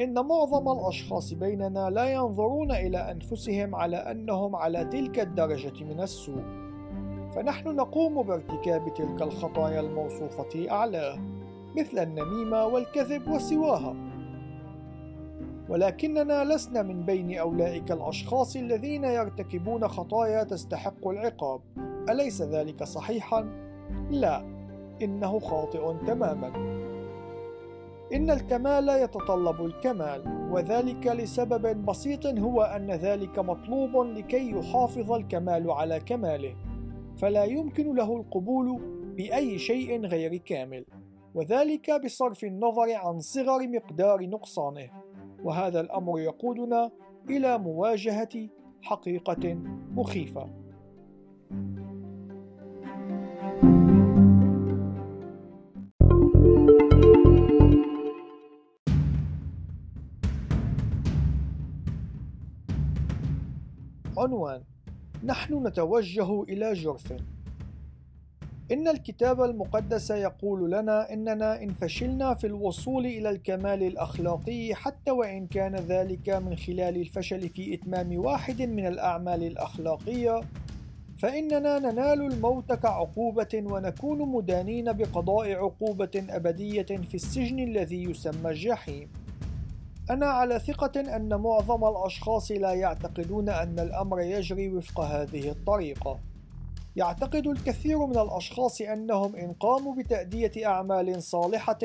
[0.00, 6.44] إن معظم الأشخاص بيننا لا ينظرون إلى أنفسهم على أنهم على تلك الدرجة من السوء،
[7.34, 11.18] فنحن نقوم بارتكاب تلك الخطايا الموصوفة أعلاه،
[11.76, 13.96] مثل النميمة والكذب وسواها.
[15.68, 21.60] ولكننا لسنا من بين أولئك الأشخاص الذين يرتكبون خطايا تستحق العقاب،
[22.10, 23.48] أليس ذلك صحيحا؟
[24.10, 24.44] لا،
[25.02, 26.52] إنه خاطئ تماما.
[28.12, 36.00] إن الكمال يتطلب الكمال، وذلك لسبب بسيط هو أن ذلك مطلوب لكي يحافظ الكمال على
[36.00, 36.56] كماله،
[37.16, 38.80] فلا يمكن له القبول
[39.16, 40.84] بأي شيء غير كامل،
[41.34, 44.88] وذلك بصرف النظر عن صغر مقدار نقصانه،
[45.44, 46.90] وهذا الأمر يقودنا
[47.30, 48.48] إلى مواجهة
[48.82, 49.54] حقيقة
[49.94, 50.48] مخيفة.
[64.26, 64.62] عنوان
[65.24, 67.12] نحن نتوجه إلى جرف
[68.72, 75.46] إن الكتاب المقدس يقول لنا إننا إن فشلنا في الوصول إلى الكمال الأخلاقي حتى وإن
[75.46, 80.40] كان ذلك من خلال الفشل في إتمام واحد من الأعمال الأخلاقية
[81.18, 89.08] فإننا ننال الموت كعقوبة ونكون مدانين بقضاء عقوبة أبدية في السجن الذي يسمى الجحيم.
[90.10, 96.18] أنا على ثقة أن معظم الأشخاص لا يعتقدون أن الأمر يجري وفق هذه الطريقة.
[96.96, 101.78] يعتقد الكثير من الأشخاص أنهم إن قاموا بتأدية أعمال صالحة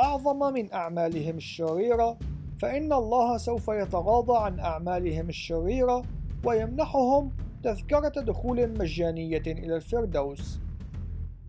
[0.00, 2.18] أعظم من أعمالهم الشريرة،
[2.62, 6.02] فإن الله سوف يتغاضى عن أعمالهم الشريرة
[6.44, 7.32] ويمنحهم
[7.62, 10.60] تذكرة دخول مجانية إلى الفردوس.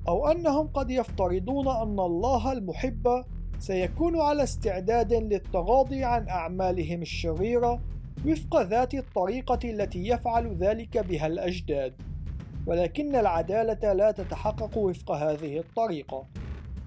[0.08, 3.24] أو أنهم قد يفترضون أن الله المحب
[3.60, 7.82] سيكون على استعداد للتغاضي عن أعمالهم الشريرة
[8.26, 11.94] وفق ذات الطريقة التي يفعل ذلك بها الأجداد،
[12.68, 16.28] ولكن العدالة لا تتحقق وفق هذه الطريقة،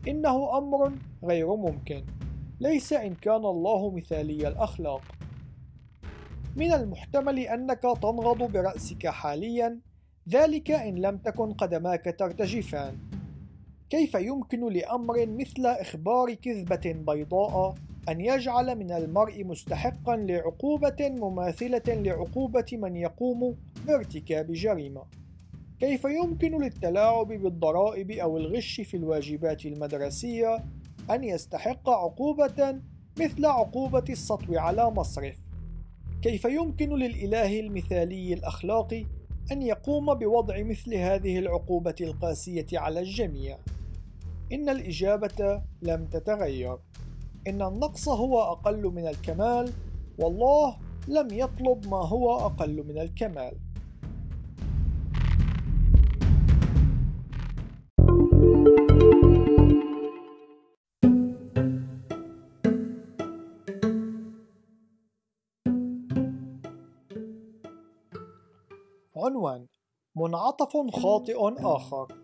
[0.08, 0.92] إنه أمر
[1.24, 2.04] غير ممكن،
[2.60, 5.02] ليس إن كان الله مثالي الأخلاق.
[6.56, 9.80] من المحتمل أنك تنغض برأسك حاليًا،
[10.28, 13.11] ذلك إن لم تكن قدماك ترتجفان.
[13.92, 17.74] كيف يمكن لأمر مثل إخبار كذبة بيضاء
[18.08, 25.02] أن يجعل من المرء مستحقا لعقوبة مماثلة لعقوبة من يقوم بارتكاب جريمة؟
[25.80, 30.64] كيف يمكن للتلاعب بالضرائب أو الغش في الواجبات المدرسية
[31.10, 32.80] أن يستحق عقوبة
[33.20, 35.36] مثل عقوبة السطو على مصرف؟
[36.22, 39.04] كيف يمكن للإله المثالي الأخلاقي
[39.52, 43.58] أن يقوم بوضع مثل هذه العقوبة القاسية على الجميع؟
[44.52, 46.78] إن الإجابة لم تتغير،
[47.46, 49.72] إن النقص هو أقل من الكمال،
[50.18, 50.76] والله
[51.08, 53.58] لم يطلب ما هو أقل من الكمال.
[69.16, 69.66] عنوان
[70.16, 72.21] منعطف خاطئ آخر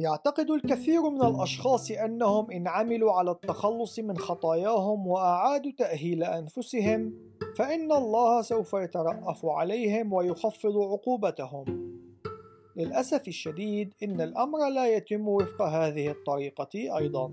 [0.00, 7.14] يعتقد الكثير من الأشخاص أنهم إن عملوا على التخلص من خطاياهم وأعادوا تأهيل أنفسهم
[7.56, 11.64] فإن الله سوف يترأف عليهم ويخفض عقوبتهم.
[12.76, 17.32] للأسف الشديد إن الأمر لا يتم وفق هذه الطريقة أيضا.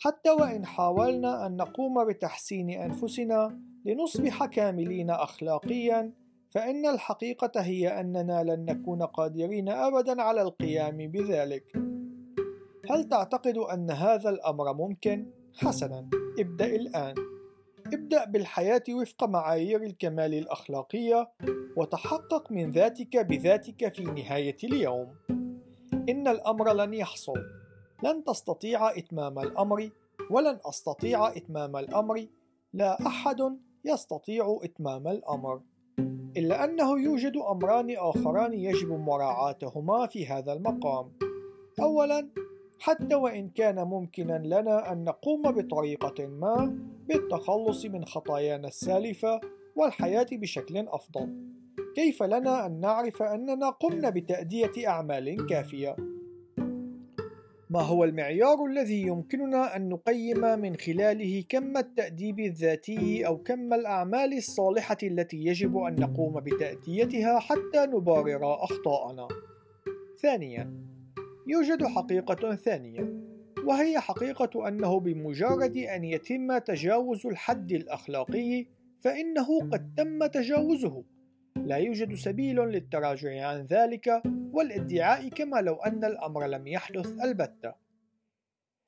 [0.00, 6.12] حتى وإن حاولنا أن نقوم بتحسين أنفسنا لنصبح كاملين أخلاقيا
[6.56, 11.76] فإن الحقيقة هي أننا لن نكون قادرين أبدا على القيام بذلك.
[12.90, 17.14] هل تعتقد أن هذا الأمر ممكن؟ حسنا، ابدأ الآن.
[17.92, 21.30] ابدأ بالحياة وفق معايير الكمال الأخلاقية
[21.76, 25.14] وتحقق من ذاتك بذاتك في نهاية اليوم.
[26.08, 27.38] إن الأمر لن يحصل.
[28.04, 29.90] لن تستطيع إتمام الأمر
[30.30, 32.26] ولن أستطيع إتمام الأمر.
[32.72, 35.60] لا أحد يستطيع إتمام الأمر.
[36.36, 41.12] إلا أنه يوجد أمران آخران يجب مراعاتهما في هذا المقام.
[41.80, 42.28] أولاً،
[42.80, 46.78] حتى وإن كان ممكنا لنا أن نقوم بطريقة ما
[47.08, 49.40] بالتخلص من خطايانا السالفة
[49.76, 51.34] والحياة بشكل أفضل،
[51.94, 56.15] كيف لنا أن نعرف أننا قمنا بتأدية أعمال كافية؟
[57.76, 64.36] ما هو المعيار الذي يمكننا أن نقيم من خلاله كم التأديب الذاتي أو كم الأعمال
[64.36, 69.28] الصالحة التي يجب أن نقوم بتأديتها حتى نبرر أخطاءنا؟
[70.22, 70.72] ثانياً،
[71.46, 73.14] يوجد حقيقة ثانية،
[73.64, 78.66] وهي حقيقة أنه بمجرد أن يتم تجاوز الحد الأخلاقي
[79.00, 81.04] فإنه قد تم تجاوزه.
[81.64, 87.74] لا يوجد سبيل للتراجع عن ذلك والادعاء كما لو أن الأمر لم يحدث البتة.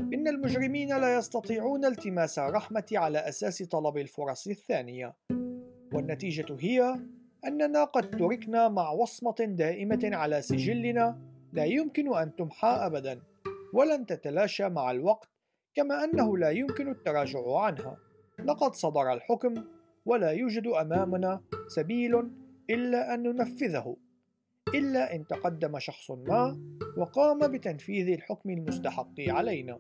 [0.00, 5.14] إن المجرمين لا يستطيعون التماس الرحمة على أساس طلب الفرص الثانية،
[5.92, 6.96] والنتيجة هي
[7.46, 11.18] أننا قد تركنا مع وصمة دائمة على سجلنا
[11.52, 13.20] لا يمكن أن تمحى أبدا،
[13.74, 15.28] ولن تتلاشى مع الوقت،
[15.74, 17.96] كما أنه لا يمكن التراجع عنها.
[18.44, 19.54] لقد صدر الحكم،
[20.06, 22.30] ولا يوجد أمامنا سبيل
[22.70, 23.96] إلا أن ننفذه.
[24.74, 26.60] إلا إن تقدم شخص ما
[26.96, 29.78] وقام بتنفيذ الحكم المستحق علينا.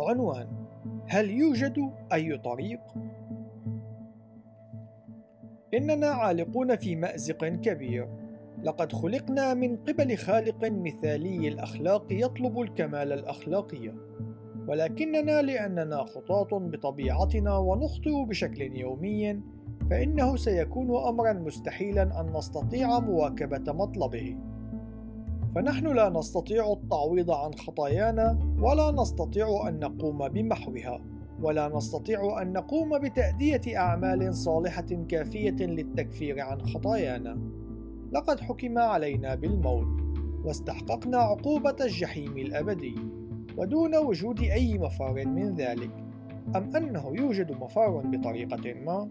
[0.00, 0.66] عنوان
[1.08, 2.80] هل يوجد أي طريق؟
[5.74, 8.23] إننا عالقون في مأزق كبير.
[8.64, 13.92] لقد خلقنا من قبل خالق مثالي الأخلاق يطلب الكمال الأخلاقي.
[14.68, 19.40] ولكننا لأننا خطاة بطبيعتنا ونخطئ بشكل يومي
[19.90, 24.36] فإنه سيكون أمرا مستحيلا أن نستطيع مواكبة مطلبه.
[25.54, 31.00] فنحن لا نستطيع التعويض عن خطايانا ولا نستطيع أن نقوم بمحوها
[31.42, 37.63] ولا نستطيع أن نقوم بتأدية أعمال صالحة كافية للتكفير عن خطايانا.
[38.14, 39.86] لقد حكم علينا بالموت
[40.44, 42.94] واستحققنا عقوبة الجحيم الأبدي
[43.56, 45.90] ودون وجود أي مفار من ذلك
[46.56, 49.08] أم أنه يوجد مفار بطريقة ما؟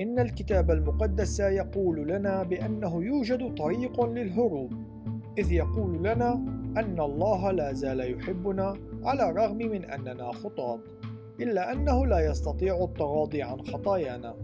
[0.00, 4.72] إن الكتاب المقدس يقول لنا بأنه يوجد طريق للهروب
[5.38, 6.32] إذ يقول لنا
[6.76, 8.74] أن الله لا زال يحبنا
[9.04, 10.80] على الرغم من أننا خطاة
[11.40, 14.34] إلا أنه لا يستطيع التغاضي عن خطايانا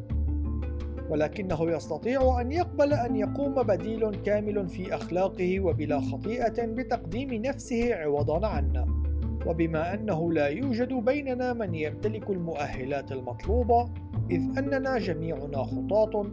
[1.10, 8.46] ولكنه يستطيع أن يقبل أن يقوم بديل كامل في أخلاقه وبلا خطيئة بتقديم نفسه عوضا
[8.46, 8.86] عنا
[9.46, 13.90] وبما أنه لا يوجد بيننا من يمتلك المؤهلات المطلوبة
[14.30, 16.26] إذ أننا جميعنا خطاة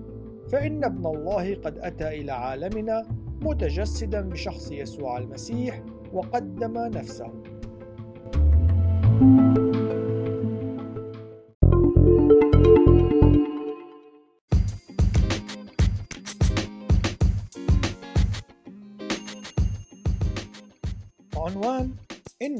[0.49, 3.05] فإن ابن الله قد أتى إلى عالمنا
[3.41, 5.81] متجسدا بشخص يسوع المسيح
[6.13, 7.31] وقدم نفسه.
[9.19, 9.58] thank you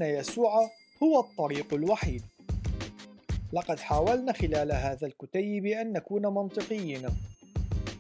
[0.02, 0.72] إن يسوع
[1.04, 2.24] هو الطريق الوحيد.
[3.54, 7.10] لقد حاولنا خلال هذا الكتيب أن نكون منطقيين.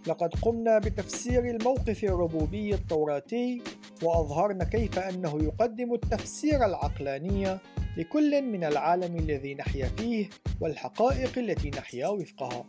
[0.07, 3.61] لقد قمنا بتفسير الموقف الربوبي التوراتي
[4.03, 7.57] وأظهرنا كيف أنه يقدم التفسير العقلاني
[7.97, 10.29] لكل من العالم الذي نحيا فيه
[10.61, 12.65] والحقائق التي نحيا وفقها.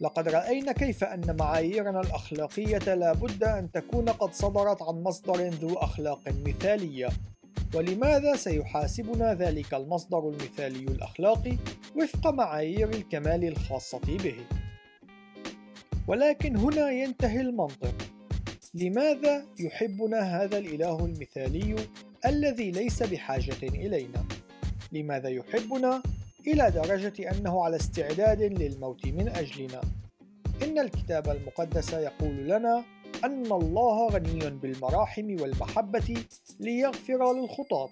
[0.00, 5.74] لقد رأينا كيف أن معاييرنا الأخلاقية لا بد أن تكون قد صدرت عن مصدر ذو
[5.74, 7.08] أخلاق مثالية.
[7.74, 11.56] ولماذا سيحاسبنا ذلك المصدر المثالي الأخلاقي
[11.96, 14.36] وفق معايير الكمال الخاصة به
[16.08, 17.94] ولكن هنا ينتهي المنطق
[18.74, 21.76] لماذا يحبنا هذا الإله المثالي
[22.26, 24.24] الذي ليس بحاجة إلينا؟
[24.92, 26.02] لماذا يحبنا
[26.46, 29.80] إلى درجة أنه على استعداد للموت من أجلنا؟
[30.62, 32.84] إن الكتاب المقدس يقول لنا
[33.24, 36.24] أن الله غني بالمراحم والمحبة
[36.60, 37.88] ليغفر للخطاة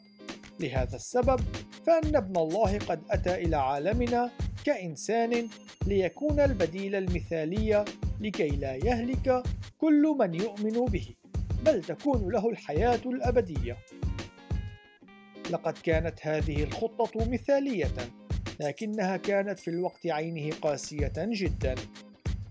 [0.61, 1.41] لهذا السبب
[1.87, 4.31] فأن ابن الله قد أتى إلى عالمنا
[4.64, 5.49] كإنسان
[5.87, 7.85] ليكون البديل المثالي
[8.20, 9.43] لكي لا يهلك
[9.79, 11.14] كل من يؤمن به
[11.64, 13.76] بل تكون له الحياة الأبدية.
[15.51, 17.91] لقد كانت هذه الخطة مثالية
[18.61, 21.74] لكنها كانت في الوقت عينه قاسية جدا.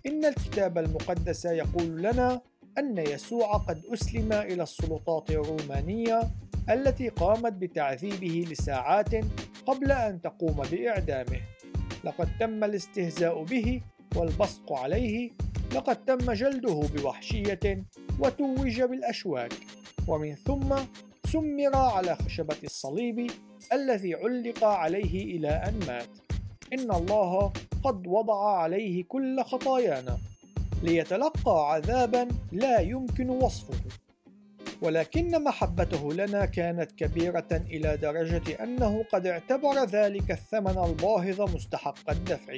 [0.05, 2.41] إن الكتاب المقدس يقول لنا
[2.78, 6.21] أن يسوع قد أسلم إلى السلطات الرومانية
[6.69, 9.09] التي قامت بتعذيبه لساعات
[9.65, 11.41] قبل أن تقوم بإعدامه.
[12.03, 13.82] لقد تم الاستهزاء به
[14.15, 15.32] والبصق عليه،
[15.75, 17.84] لقد تم جلده بوحشية
[18.19, 19.53] وتوج بالأشواك،
[20.07, 20.75] ومن ثم
[21.28, 23.32] سمر على خشبة الصليب
[23.73, 26.09] الذي علق عليه إلى أن مات.
[26.73, 27.53] إن الله
[27.84, 30.17] قد وضع عليه كل خطايانا
[30.84, 33.73] ليتلقى عذابا لا يمكن وصفه.
[34.82, 42.55] ولكن محبته لنا كانت كبيرة إلى درجة أنه قد اعتبر ذلك الثمن الباهظ مستحق الدفع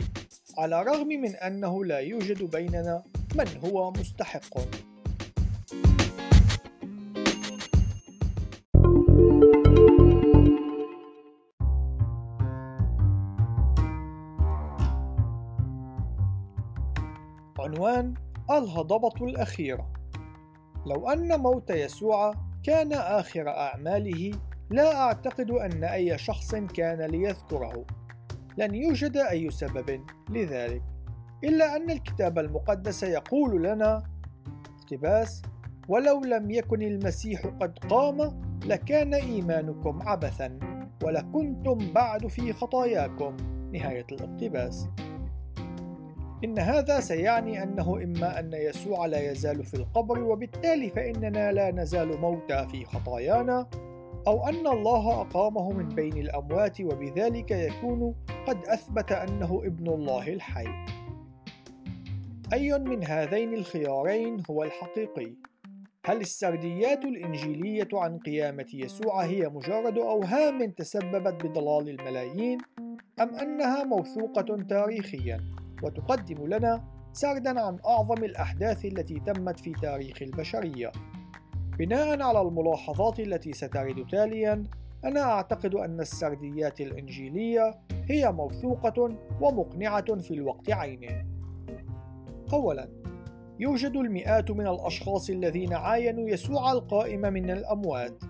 [0.57, 3.03] على الرغم من أنه لا يوجد بيننا
[3.35, 4.57] من هو مستحق.
[17.79, 18.13] عنوان
[18.51, 19.89] الهضبة الأخيرة.
[20.85, 24.31] لو أن موت يسوع كان آخر أعماله
[24.71, 27.85] لا أعتقد أن أي شخص كان ليذكره.
[28.57, 30.83] لن يوجد أي سبب لذلك.
[31.43, 34.03] إلا أن الكتاب المقدس يقول لنا
[34.79, 35.41] اقتباس
[35.87, 40.59] ولو لم يكن المسيح قد قام لكان إيمانكم عبثا
[41.03, 43.37] ولكنتم بعد في خطاياكم.
[43.73, 44.87] نهاية الاقتباس.
[46.43, 52.21] إن هذا سيعني أنه إما أن يسوع لا يزال في القبر وبالتالي فإننا لا نزال
[52.21, 53.67] موتى في خطايانا
[54.27, 58.15] أو أن الله أقامه من بين الأموات وبذلك يكون
[58.47, 60.67] قد أثبت أنه ابن الله الحي.
[62.53, 65.33] أي من هذين الخيارين هو الحقيقي؟
[66.05, 72.57] هل السرديات الإنجيلية عن قيامة يسوع هي مجرد أوهام تسببت بضلال الملايين؟
[73.21, 76.83] أم أنها موثوقة تاريخياً؟ وتقدم لنا
[77.13, 80.91] سردا عن أعظم الأحداث التي تمت في تاريخ البشرية.
[81.79, 84.63] بناء على الملاحظات التي سترد تاليا،
[85.05, 87.79] أنا أعتقد أن السرديات الإنجيلية
[88.09, 91.25] هي موثوقة ومقنعة في الوقت عينه.
[92.53, 92.89] أولاً،
[93.59, 98.23] يوجد المئات من الأشخاص الذين عاينوا يسوع القائم من الأموات.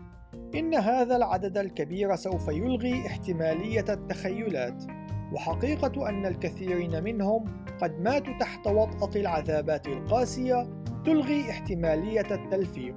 [0.55, 4.83] إن هذا العدد الكبير سوف يلغي احتمالية التخيلات
[5.33, 7.45] وحقيقة أن الكثيرين منهم
[7.81, 10.67] قد ماتوا تحت وطأة العذابات القاسية
[11.05, 12.95] تلغي احتمالية التلفيق،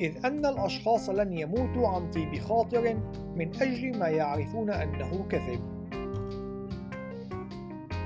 [0.00, 2.96] إذ أن الأشخاص لن يموتوا عن طيب خاطر
[3.36, 5.60] من أجل ما يعرفون أنه كذب.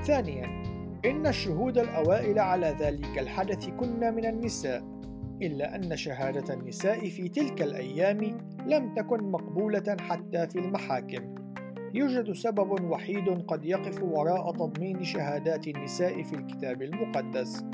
[0.04, 0.62] ثانياً،
[1.04, 4.82] إن الشهود الأوائل على ذلك الحدث كن من النساء،
[5.42, 11.45] إلا أن شهادة النساء في تلك الأيام لم تكن مقبولة حتى في المحاكم.
[11.96, 17.64] يوجد سبب وحيد قد يقف وراء تضمين شهادات النساء في الكتاب المقدس.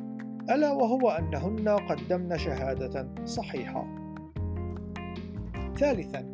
[0.51, 3.87] ألا وهو أنهن قدمن شهادة صحيحة.
[5.77, 6.33] ثالثا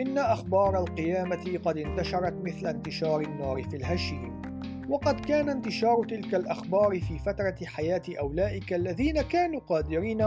[0.00, 4.42] إن أخبار القيامة قد انتشرت مثل انتشار النار في الهشيم
[4.88, 10.22] وقد كان انتشار تلك الأخبار في فترة حياة أولئك الذين كانوا قادرين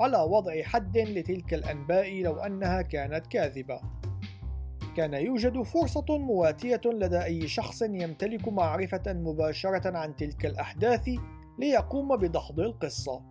[0.00, 3.99] على وضع حد لتلك الأنباء لو أنها كانت كاذبة.
[4.96, 11.08] كان يوجد فرصة مواتية لدى أي شخص يمتلك معرفة مباشرة عن تلك الأحداث
[11.58, 13.22] ليقوم بدحض القصة،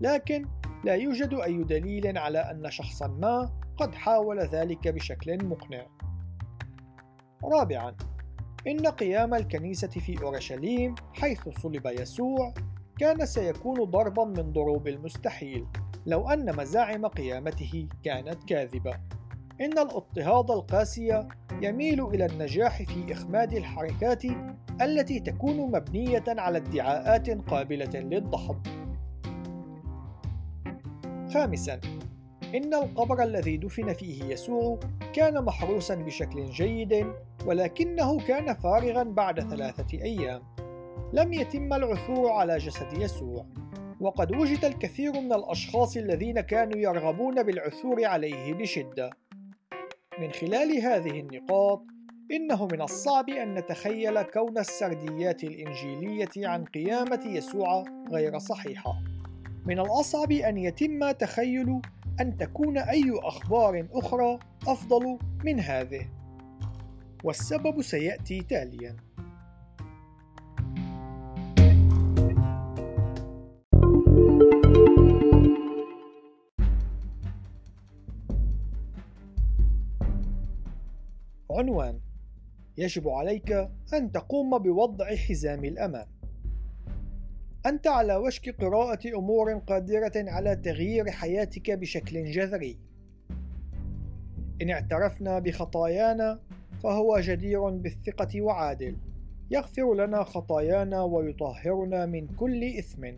[0.00, 0.46] لكن
[0.84, 5.86] لا يوجد أي دليل على أن شخصا ما قد حاول ذلك بشكل مقنع.
[7.44, 7.96] رابعا
[8.66, 12.54] إن قيام الكنيسة في أورشليم حيث صلب يسوع
[12.98, 15.66] كان سيكون ضربا من ضروب المستحيل
[16.06, 18.98] لو أن مزاعم قيامته كانت كاذبة
[19.60, 21.28] إن الاضطهاد القاسي
[21.62, 24.22] يميل إلى النجاح في إخماد الحركات
[24.82, 28.66] التي تكون مبنية على ادعاءات قابلة للدحض.
[31.34, 31.80] خامساً:
[32.54, 34.78] إن القبر الذي دفن فيه يسوع
[35.12, 37.06] كان محروسا بشكل جيد
[37.46, 40.42] ولكنه كان فارغا بعد ثلاثة أيام.
[41.12, 43.46] لم يتم العثور على جسد يسوع،
[44.00, 49.10] وقد وجد الكثير من الأشخاص الذين كانوا يرغبون بالعثور عليه بشدة.
[50.20, 51.82] من خلال هذه النقاط
[52.30, 58.92] إنه من الصعب أن نتخيل كون السرديات الإنجيلية عن قيامة يسوع غير صحيحة.
[59.66, 61.80] من الأصعب أن يتم تخيل
[62.20, 64.38] أن تكون أي أخبار أخرى
[64.68, 66.08] أفضل من هذه.
[67.24, 68.96] والسبب سيأتي تالياً.
[81.58, 82.00] عنوان
[82.76, 83.52] يجب عليك
[83.94, 86.06] أن تقوم بوضع حزام الأمان.
[87.66, 92.78] أنت على وشك قراءة أمور قادرة على تغيير حياتك بشكل جذري.
[94.62, 96.40] إن اعترفنا بخطايانا
[96.82, 98.96] فهو جدير بالثقة وعادل،
[99.50, 103.12] يغفر لنا خطايانا ويطهرنا من كل إثم.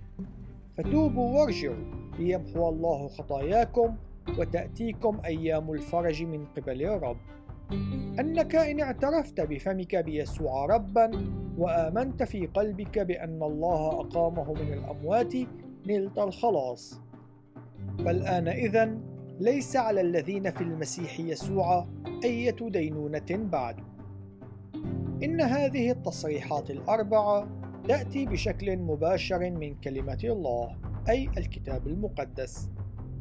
[0.73, 3.97] فتوبوا وارجعوا ليمحو الله خطاياكم
[4.39, 7.17] وتأتيكم أيام الفرج من قبل الرب.
[8.21, 11.11] أنك إن اعترفت بفمك بيسوع ربا
[11.59, 15.35] وآمنت في قلبك بأن الله أقامه من الأموات
[15.87, 17.01] نلت الخلاص.
[17.99, 19.03] فالآن إذن
[19.41, 21.87] ليس على الذين في المسيح يسوع
[22.25, 23.77] أية دينونة بعد.
[25.23, 27.49] إن هذه التصريحات الأربعة
[27.89, 30.77] تأتي بشكل مباشر من كلمة الله
[31.09, 32.71] أي الكتاب المقدس.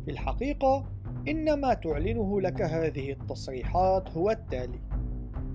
[0.06, 0.86] في الحقيقة
[1.28, 4.80] إن ما تعلنه لك هذه التصريحات هو التالي: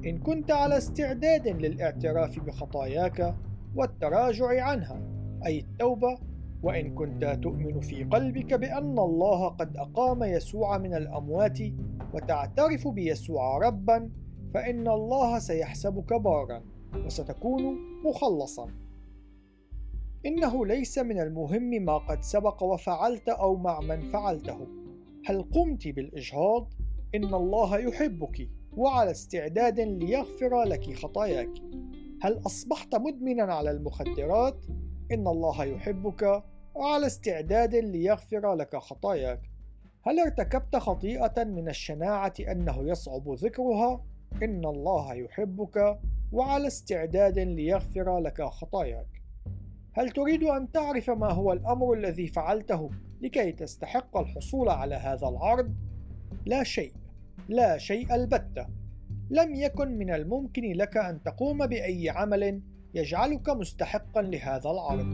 [0.07, 3.35] إن كنت على استعداد للاعتراف بخطاياك
[3.77, 5.01] والتراجع عنها،
[5.47, 6.19] أي التوبة،
[6.63, 11.59] وإن كنت تؤمن في قلبك بأن الله قد أقام يسوع من الأموات
[12.15, 14.11] وتعترف بيسوع ربًا،
[14.55, 16.63] فإن الله سيحسبك بارًا،
[17.07, 18.69] وستكون مخلصًا.
[20.27, 24.84] إنه ليس من المهم ما قد سبق وفعلت أو مع من فعلته،
[25.27, 26.73] هل قمت بالإجهاض؟
[27.15, 31.51] إن الله يحبك وعلى استعداد ليغفر لك خطاياك.
[32.23, 34.65] هل أصبحت مدمنا على المخدرات؟
[35.13, 36.43] إن الله يحبك
[36.75, 39.41] وعلى استعداد ليغفر لك خطاياك.
[40.03, 44.05] هل ارتكبت خطيئة من الشناعة أنه يصعب ذكرها؟
[44.43, 45.99] إن الله يحبك
[46.33, 49.23] وعلى استعداد ليغفر لك خطاياك.
[49.93, 52.91] هل تريد أن تعرف ما هو الأمر الذي فعلته
[53.25, 55.75] لكي تستحق الحصول على هذا العرض؟
[56.47, 56.93] لا شيء،
[57.49, 58.67] لا شيء البتة.
[59.31, 62.63] لم يكن من الممكن لك أن تقوم بأي عمل
[62.95, 65.07] يجعلك مستحقا لهذا العرض،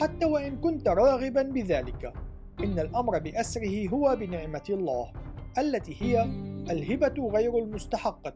[0.00, 2.12] حتى وإن كنت راغبا بذلك.
[2.60, 5.12] إن الأمر بأسره هو بنعمة الله،
[5.58, 6.22] التي هي
[6.70, 8.34] الهبة غير المستحقة،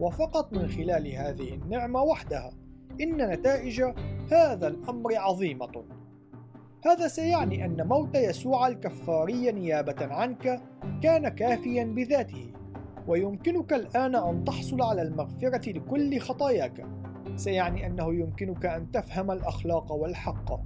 [0.00, 2.52] وفقط من خلال هذه النعمة وحدها
[3.00, 3.82] إن نتائج
[4.32, 5.99] هذا الأمر عظيمة.
[6.86, 10.60] هذا سيعني أن موت يسوع الكفاري نيابة عنك
[11.02, 12.52] كان كافيا بذاته،
[13.06, 16.86] ويمكنك الآن أن تحصل على المغفرة لكل خطاياك.
[17.36, 20.60] سيعني أنه يمكنك أن تفهم الأخلاق والحق.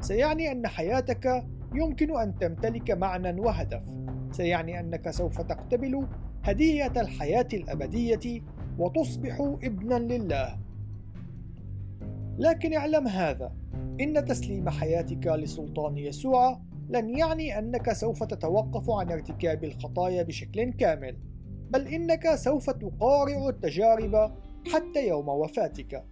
[0.00, 1.44] سيعني أن حياتك
[1.74, 3.84] يمكن أن تمتلك معنى وهدف.
[4.32, 6.06] سيعني أنك سوف تقتبل
[6.44, 8.42] هدية الحياة الأبدية
[8.78, 10.58] وتصبح ابنا لله.
[12.38, 13.52] لكن اعلم هذا
[14.00, 21.16] إن تسليم حياتك لسلطان يسوع لن يعني أنك سوف تتوقف عن ارتكاب الخطايا بشكل كامل،
[21.70, 24.32] بل إنك سوف تقارع التجارب
[24.72, 26.04] حتى يوم وفاتك،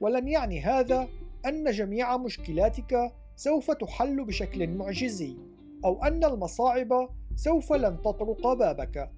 [0.00, 1.08] ولن يعني هذا
[1.46, 5.36] أن جميع مشكلاتك سوف تحل بشكل معجزي،
[5.84, 9.10] أو أن المصاعب سوف لن تطرق بابك،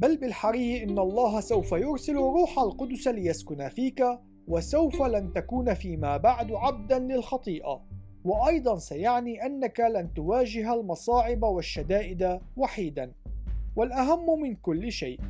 [0.00, 4.04] بل بالحري إن الله سوف يرسل روح القدس ليسكن فيك
[4.50, 7.82] وسوف لن تكون فيما بعد عبدا للخطيئة.
[8.24, 13.12] وأيضا سيعني أنك لن تواجه المصاعب والشدائد وحيدا.
[13.76, 15.20] والأهم من كل شيء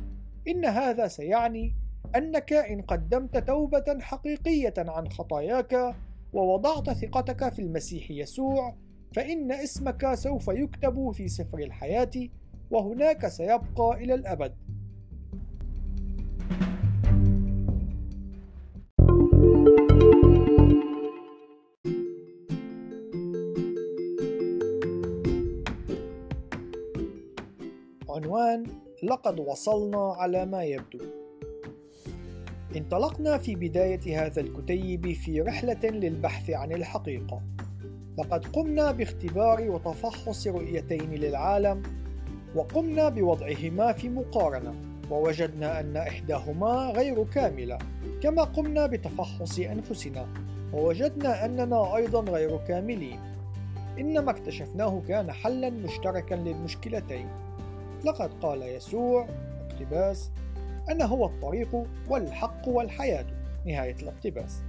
[0.47, 1.75] إن هذا سيعني
[2.15, 5.95] أنك إن قدمت توبة حقيقية عن خطاياك
[6.33, 8.75] ووضعت ثقتك في المسيح يسوع
[9.15, 12.11] فإن اسمك سوف يكتب في سفر الحياة
[12.71, 14.55] وهناك سيبقى إلى الأبد.
[29.03, 30.99] لقد وصلنا على ما يبدو.
[32.75, 37.41] انطلقنا في بداية هذا الكتيب في رحلة للبحث عن الحقيقة.
[38.17, 41.83] لقد قمنا باختبار وتفحص رؤيتين للعالم
[42.55, 44.75] وقمنا بوضعهما في مقارنة
[45.11, 47.77] ووجدنا أن إحداهما غير كاملة
[48.23, 50.27] كما قمنا بتفحص أنفسنا
[50.73, 53.19] ووجدنا أننا أيضا غير كاملين.
[53.99, 57.50] إن ما اكتشفناه كان حلا مشتركا للمشكلتين.
[58.05, 59.27] لقد قال يسوع
[59.69, 60.31] اقتباس
[60.89, 63.25] أنا هو الطريق والحق والحياة.
[63.65, 64.61] نهاية الاقتباس.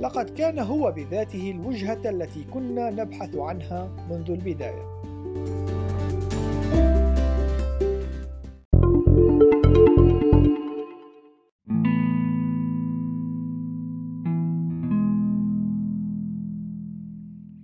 [0.00, 4.94] لقد كان هو بذاته الوجهة التي كنا نبحث عنها منذ البداية.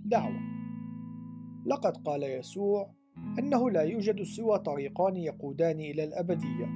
[0.05, 0.41] دعوة.
[1.65, 3.00] لقد قال يسوع
[3.39, 6.69] أنه لا يوجد سوى طريقان يقودان إلى الأبدية.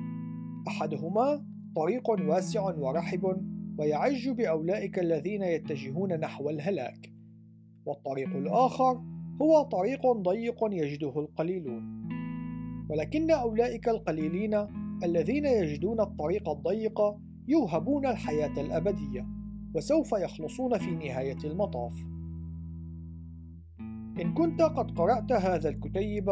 [0.67, 1.45] أحدهما
[1.75, 3.41] طريق واسع ورحب
[3.77, 7.13] ويعج بأولئك الذين يتجهون نحو الهلاك.
[7.85, 9.01] والطريق الآخر
[9.41, 12.07] هو طريق ضيق يجده القليلون.
[12.89, 14.67] ولكن أولئك القليلين
[15.03, 17.01] الذين يجدون الطريق الضيق
[17.47, 19.27] يوهبون الحياة الأبدية
[19.75, 22.14] وسوف يخلصون في نهاية المطاف.
[24.21, 26.29] إن كنت قد قرأت هذا الكتيب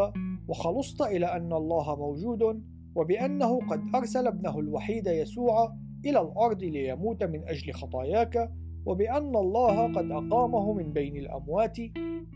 [0.48, 2.64] وخلصت إلى أن الله موجود
[2.96, 5.74] وبأنه قد أرسل ابنه الوحيد يسوع
[6.06, 8.52] إلى الأرض ليموت من أجل خطاياك
[8.86, 11.78] وبأن الله قد أقامه من بين الأموات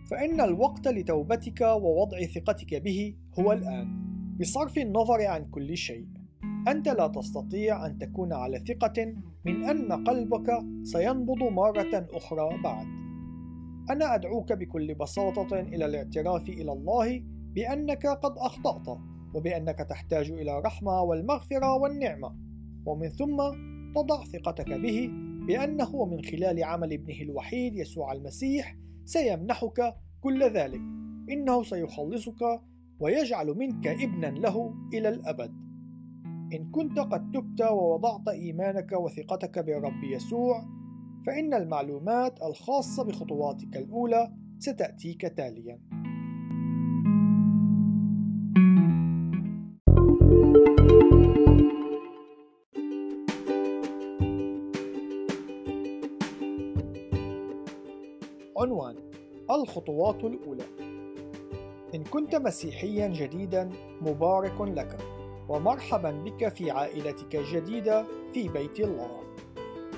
[0.09, 4.07] فإن الوقت لتوبتك ووضع ثقتك به هو الآن
[4.39, 6.07] بصرف النظر عن كل شيء.
[6.67, 9.13] أنت لا تستطيع أن تكون على ثقة
[9.45, 13.06] من أن قلبك سينبض مرة أخرى بعد.
[13.89, 17.23] أنا أدعوك بكل بساطة إلى الاعتراف إلى الله
[17.55, 18.97] بأنك قد أخطأت
[19.33, 22.35] وبأنك تحتاج إلى الرحمة والمغفرة والنعمة.
[22.85, 23.37] ومن ثم
[23.95, 25.09] تضع ثقتك به
[25.47, 30.81] بأنه من خلال عمل ابنه الوحيد يسوع المسيح سيمنحك كل ذلك.
[31.29, 32.61] إنه سيخلصك
[32.99, 35.51] ويجعل منك ابنا له إلى الأبد.
[36.53, 40.65] إن كنت قد تبت ووضعت إيمانك وثقتك بالرب يسوع
[41.27, 45.79] فإن المعلومات الخاصة بخطواتك الأولى ستأتيك تالياً.
[58.57, 58.95] عنوان
[59.51, 60.63] الخطوات الأولى
[61.95, 63.69] إن كنت مسيحيا جديدا
[64.01, 64.97] مبارك لك
[65.49, 69.36] ومرحبا بك في عائلتك الجديدة في بيت الله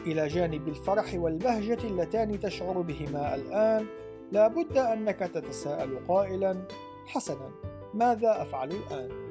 [0.05, 3.85] إلى جانب الفرح والبهجة اللتان تشعر بهما الآن.
[4.31, 6.67] لا بد أنك تتساءل قائلا
[7.07, 7.51] حسنا
[7.93, 9.29] ماذا أفعل الآن؟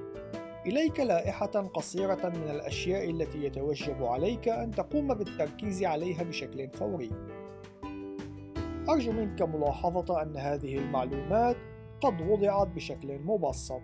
[0.67, 7.11] إليك لائحة قصيرة من الأشياء التي يتوجب عليك أن تقوم بالتركيز عليها بشكل فوري.
[8.89, 11.57] أرجو منك ملاحظة أن هذه المعلومات
[12.01, 13.83] قد وضعت بشكل مبسط.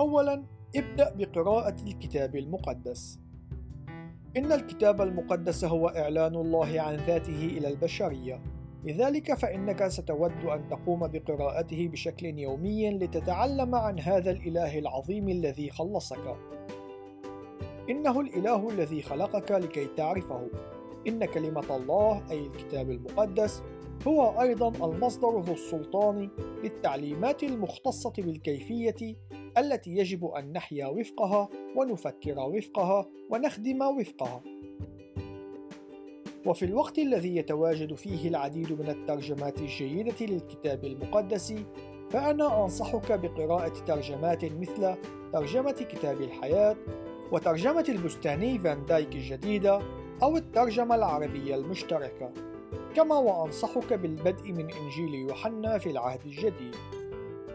[0.00, 0.44] أولا
[0.76, 3.23] ابدأ بقراءة الكتاب المقدس.
[4.36, 8.40] إن الكتاب المقدس هو إعلان الله عن ذاته إلى البشرية.
[8.84, 16.36] لذلك فإنك ستود أن تقوم بقراءته بشكل يومي لتتعلم عن هذا الإله العظيم الذي خلصك.
[17.90, 20.48] إنه الإله الذي خلقك لكي تعرفه.
[21.08, 23.62] إن كلمة الله أي الكتاب المقدس
[24.06, 26.28] هو أيضا المصدر ذو السلطان
[26.62, 29.16] للتعليمات المختصة بالكيفية
[29.58, 34.42] التي يجب أن نحيا وفقها ونفكر وفقها ونخدم وفقها.
[36.46, 41.54] وفي الوقت الذي يتواجد فيه العديد من الترجمات الجيدة للكتاب المقدس،
[42.10, 44.94] فأنا أنصحك بقراءة ترجمات مثل
[45.32, 46.76] ترجمة كتاب الحياة،
[47.32, 49.82] وترجمة البستاني فان دايك الجديدة،
[50.22, 52.32] أو الترجمة العربية المشتركة.
[52.94, 56.74] كما وأنصحك بالبدء من إنجيل يوحنا في العهد الجديد.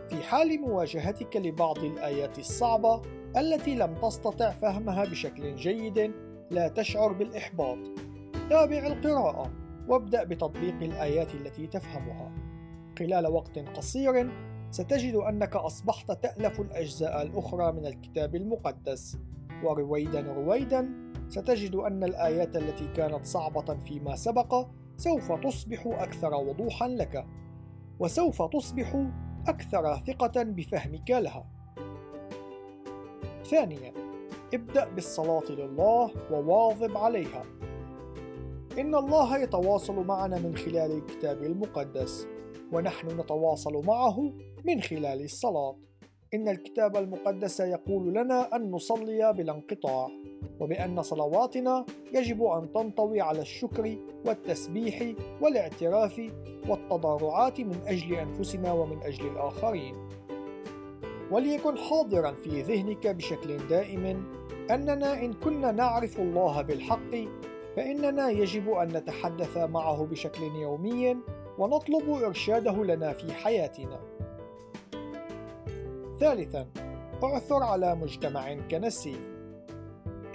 [0.09, 3.01] في حال مواجهتك لبعض الآيات الصعبة
[3.37, 6.11] التي لم تستطع فهمها بشكل جيد
[6.51, 7.77] لا تشعر بالإحباط.
[8.49, 9.51] تابع القراءة
[9.87, 12.31] وابدأ بتطبيق الآيات التي تفهمها.
[12.99, 14.31] خلال وقت قصير
[14.71, 19.17] ستجد أنك أصبحت تألف الأجزاء الأخرى من الكتاب المقدس،
[19.63, 20.89] ورويدا رويدا
[21.27, 24.67] ستجد أن الآيات التي كانت صعبة فيما سبق
[24.99, 27.25] سوف تصبح أكثر وضوحا لك،
[27.99, 29.05] وسوف تصبح
[29.47, 31.45] أكثر ثقة بفهمك لها.
[33.43, 33.93] ثانيا،
[34.53, 37.43] ابدأ بالصلاة لله وواظب عليها.
[38.79, 42.27] إن الله يتواصل معنا من خلال الكتاب المقدس،
[42.71, 44.33] ونحن نتواصل معه
[44.65, 45.75] من خلال الصلاة.
[46.33, 50.09] إن الكتاب المقدس يقول لنا أن نصلي بلا انقطاع
[50.59, 56.21] وبأن صلواتنا يجب أن تنطوي على الشكر والتسبيح والاعتراف
[56.69, 59.95] والتضرعات من أجل أنفسنا ومن أجل الآخرين
[61.31, 64.23] وليكن حاضرا في ذهنك بشكل دائم
[64.71, 67.15] أننا إن كنا نعرف الله بالحق
[67.75, 71.17] فإننا يجب أن نتحدث معه بشكل يومي
[71.57, 73.99] ونطلب إرشاده لنا في حياتنا.
[76.19, 76.67] ثالثا
[77.23, 79.15] اعثر على مجتمع كنسي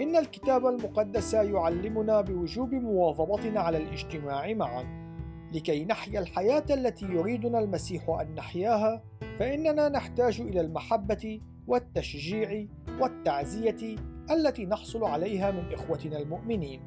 [0.00, 5.04] إن الكتاب المقدس يعلمنا بوجوب مواظبتنا على الاجتماع معا
[5.52, 9.02] لكي نحيا الحياة التي يريدنا المسيح أن نحياها
[9.38, 12.66] فإننا نحتاج إلى المحبة والتشجيع
[13.00, 13.96] والتعزية
[14.30, 16.80] التي نحصل عليها من إخوتنا المؤمنين.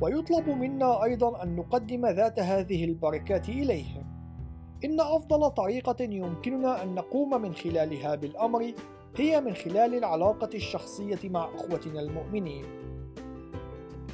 [0.00, 4.17] ويطلب منا أيضا أن نقدم ذات هذه البركات إليهم.
[4.84, 8.72] إن أفضل طريقة يمكننا أن نقوم من خلالها بالأمر
[9.16, 12.64] هي من خلال العلاقة الشخصية مع إخوتنا المؤمنين.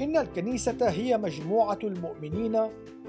[0.01, 2.61] إن الكنيسة هي مجموعة المؤمنين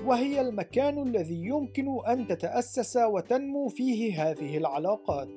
[0.06, 5.27] وهي المكان الذي يمكن أن تتأسس وتنمو فيه هذه العلاقات.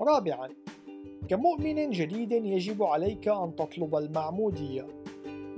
[0.00, 0.48] رابعاً،
[1.28, 4.86] كمؤمن جديد يجب عليك أن تطلب المعمودية.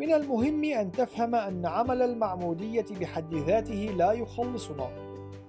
[0.00, 5.03] من المهم أن تفهم أن عمل المعمودية بحد ذاته لا يخلصنا،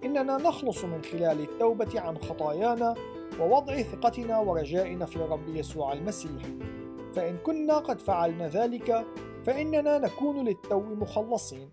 [0.05, 2.95] إننا نخلص من خلال التوبة عن خطايانا
[3.39, 6.43] ووضع ثقتنا ورجائنا في الرب يسوع المسيح.
[7.13, 9.05] فإن كنا قد فعلنا ذلك،
[9.45, 11.69] فإننا نكون للتو مخلصين.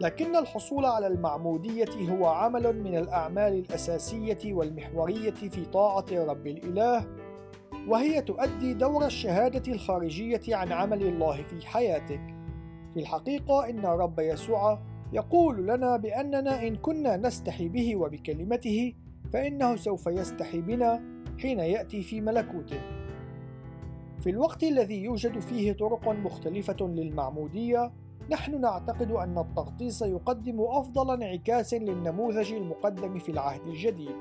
[0.00, 7.06] لكن الحصول على المعمودية هو عمل من الأعمال الأساسية والمحورية في طاعة رب الإله
[7.88, 12.20] وهي تؤدي دور الشهادة الخارجية عن عمل الله في حياتك.
[12.94, 14.78] في الحقيقة إن الرب يسوع
[15.12, 18.94] يقول لنا بأننا إن كنا نستحي به وبكلمته
[19.32, 21.02] فإنه سوف يستحي بنا
[21.38, 22.80] حين يأتي في ملكوته.
[24.20, 27.92] في الوقت الذي يوجد فيه طرق مختلفة للمعمودية،
[28.30, 34.16] نحن نعتقد أن التغطيس يقدم أفضل انعكاس للنموذج المقدم في العهد الجديد،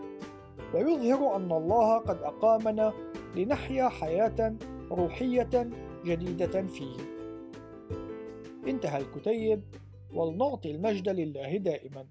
[0.74, 2.94] ويظهر أن الله قد أقامنا
[3.36, 4.56] لنحيا حياة
[4.92, 5.70] روحية
[6.06, 6.98] جديدة فيه.
[8.68, 9.62] انتهى الكتيب
[10.16, 12.06] ولنعطي المجد لله دائما.